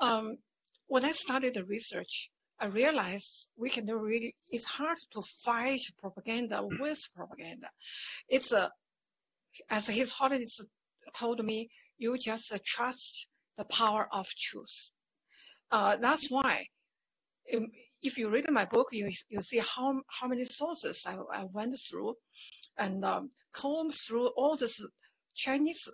[0.00, 0.38] Um,
[0.86, 6.62] when I started the research, I realized we can really, it's hard to fight propaganda
[6.62, 7.68] with propaganda.
[8.28, 8.70] It's a,
[9.68, 10.64] as His Holiness
[11.14, 13.26] told me, you just trust
[13.58, 14.90] the power of truth.
[15.70, 16.66] Uh, that's why,
[18.02, 21.76] if you read my book, you you see how how many sources I, I went
[21.78, 22.14] through,
[22.78, 24.82] and um, combed through all these
[25.34, 25.88] Chinese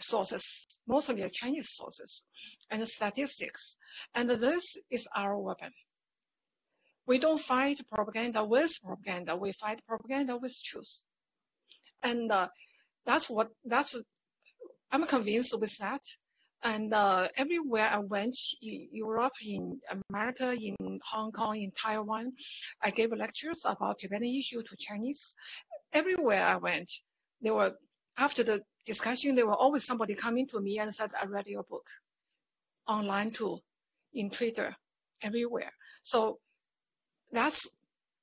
[0.00, 2.24] sources, mostly Chinese sources,
[2.70, 3.76] and statistics,
[4.14, 5.72] and this is our weapon.
[7.06, 9.36] We don't fight propaganda with propaganda.
[9.36, 11.04] We fight propaganda with truth.
[12.02, 12.48] And uh,
[13.06, 13.96] that's what, that's,
[14.92, 16.02] I'm convinced with that.
[16.62, 19.80] And uh, everywhere I went, in Europe, in
[20.10, 22.32] America, in Hong Kong, in Taiwan,
[22.82, 25.34] I gave lectures about Tibetan issue to Chinese.
[25.92, 26.92] Everywhere I went,
[27.40, 27.72] there were,
[28.18, 31.62] after the discussion, there were always somebody coming to me and said, I read your
[31.62, 31.86] book
[32.86, 33.58] online too,
[34.12, 34.76] in Twitter,
[35.22, 35.70] everywhere.
[36.02, 36.38] So
[37.32, 37.70] that's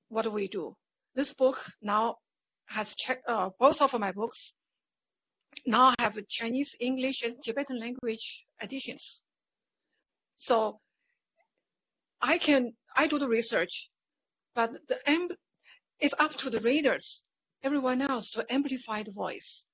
[0.10, 0.76] what we do.
[1.16, 2.18] This book now
[2.68, 4.54] has checked, uh, both of my books
[5.66, 9.24] now have Chinese, English, and Tibetan language editions.
[10.36, 10.80] So
[12.22, 13.90] I can, I do the research,
[14.56, 15.36] but the
[16.00, 17.24] it's up to the readers,
[17.64, 19.66] everyone else to amplify the voice.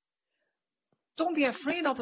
[1.17, 1.99] Don't be afraid of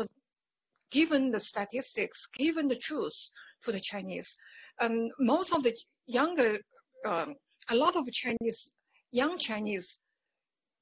[0.91, 3.29] given the statistics, given the truth
[3.63, 4.37] to the Chinese.
[4.79, 5.75] And most of the
[6.05, 6.59] younger
[7.05, 7.35] um,
[7.69, 8.73] a lot of Chinese,
[9.11, 9.99] young Chinese,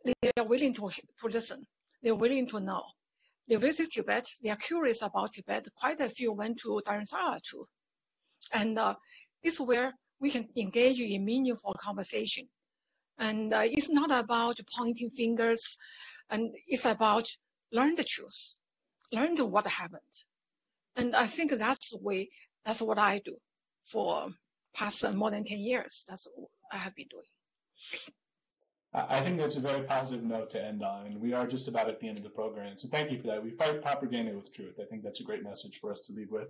[0.05, 1.65] they are willing to, to listen.
[2.01, 2.83] They're willing to know.
[3.47, 4.27] They visit Tibet.
[4.43, 5.67] They are curious about Tibet.
[5.75, 7.65] Quite a few went to Dharamsala too.
[8.53, 8.95] And uh,
[9.43, 12.47] it's where we can engage in meaningful conversation.
[13.17, 15.77] And uh, it's not about pointing fingers,
[16.29, 17.27] and it's about
[17.71, 18.55] learn the truth,
[19.11, 20.01] learn what happened.
[20.95, 22.29] And I think that's the way,
[22.65, 23.37] that's what I do
[23.83, 24.29] for
[24.73, 26.05] past more than 10 years.
[26.07, 27.23] That's what I have been doing.
[28.91, 31.89] I think that's a very positive note to end on, and we are just about
[31.89, 32.75] at the end of the program.
[32.75, 33.43] So thank you for that.
[33.43, 34.79] We fight propaganda with truth.
[34.81, 36.47] I think that's a great message for us to leave with.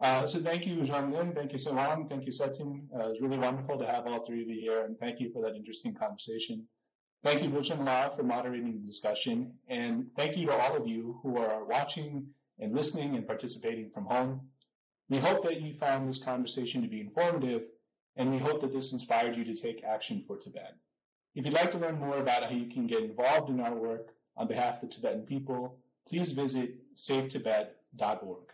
[0.00, 1.34] Uh, so thank you, Jianglin.
[1.34, 2.08] Thank you, Soham.
[2.08, 2.86] Thank you, Setin.
[2.92, 5.32] Uh, it was really wonderful to have all three of you here, and thank you
[5.32, 6.66] for that interesting conversation.
[7.22, 11.18] Thank you, Buchen La, for moderating the discussion, and thank you to all of you
[11.22, 12.28] who are watching
[12.60, 14.48] and listening and participating from home.
[15.08, 17.62] We hope that you found this conversation to be informative,
[18.16, 20.74] and we hope that this inspired you to take action for Tibet.
[21.38, 24.12] If you'd like to learn more about how you can get involved in our work
[24.36, 25.78] on behalf of the Tibetan people,
[26.08, 28.52] please visit savetibet.org.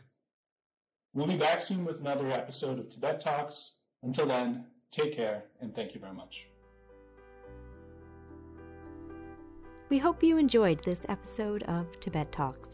[1.14, 3.74] We'll be back soon with another episode of Tibet Talks.
[4.03, 6.47] Until then, take care and thank you very much.
[9.89, 12.68] We hope you enjoyed this episode of Tibet Talks.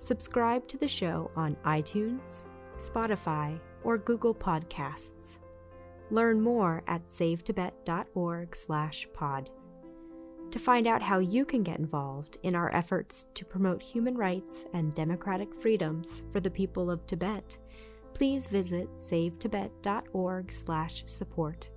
[0.00, 2.44] Subscribe to the show on iTunes,
[2.80, 5.38] Spotify, or Google Podcasts.
[6.10, 9.50] Learn more at savetibet.org/pod.
[10.50, 14.64] To find out how you can get involved in our efforts to promote human rights
[14.72, 17.58] and democratic freedoms for the people of Tibet,
[18.14, 21.70] please visit savetibet.org/support.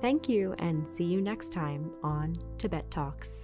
[0.00, 3.43] Thank you and see you next time on Tibet Talks.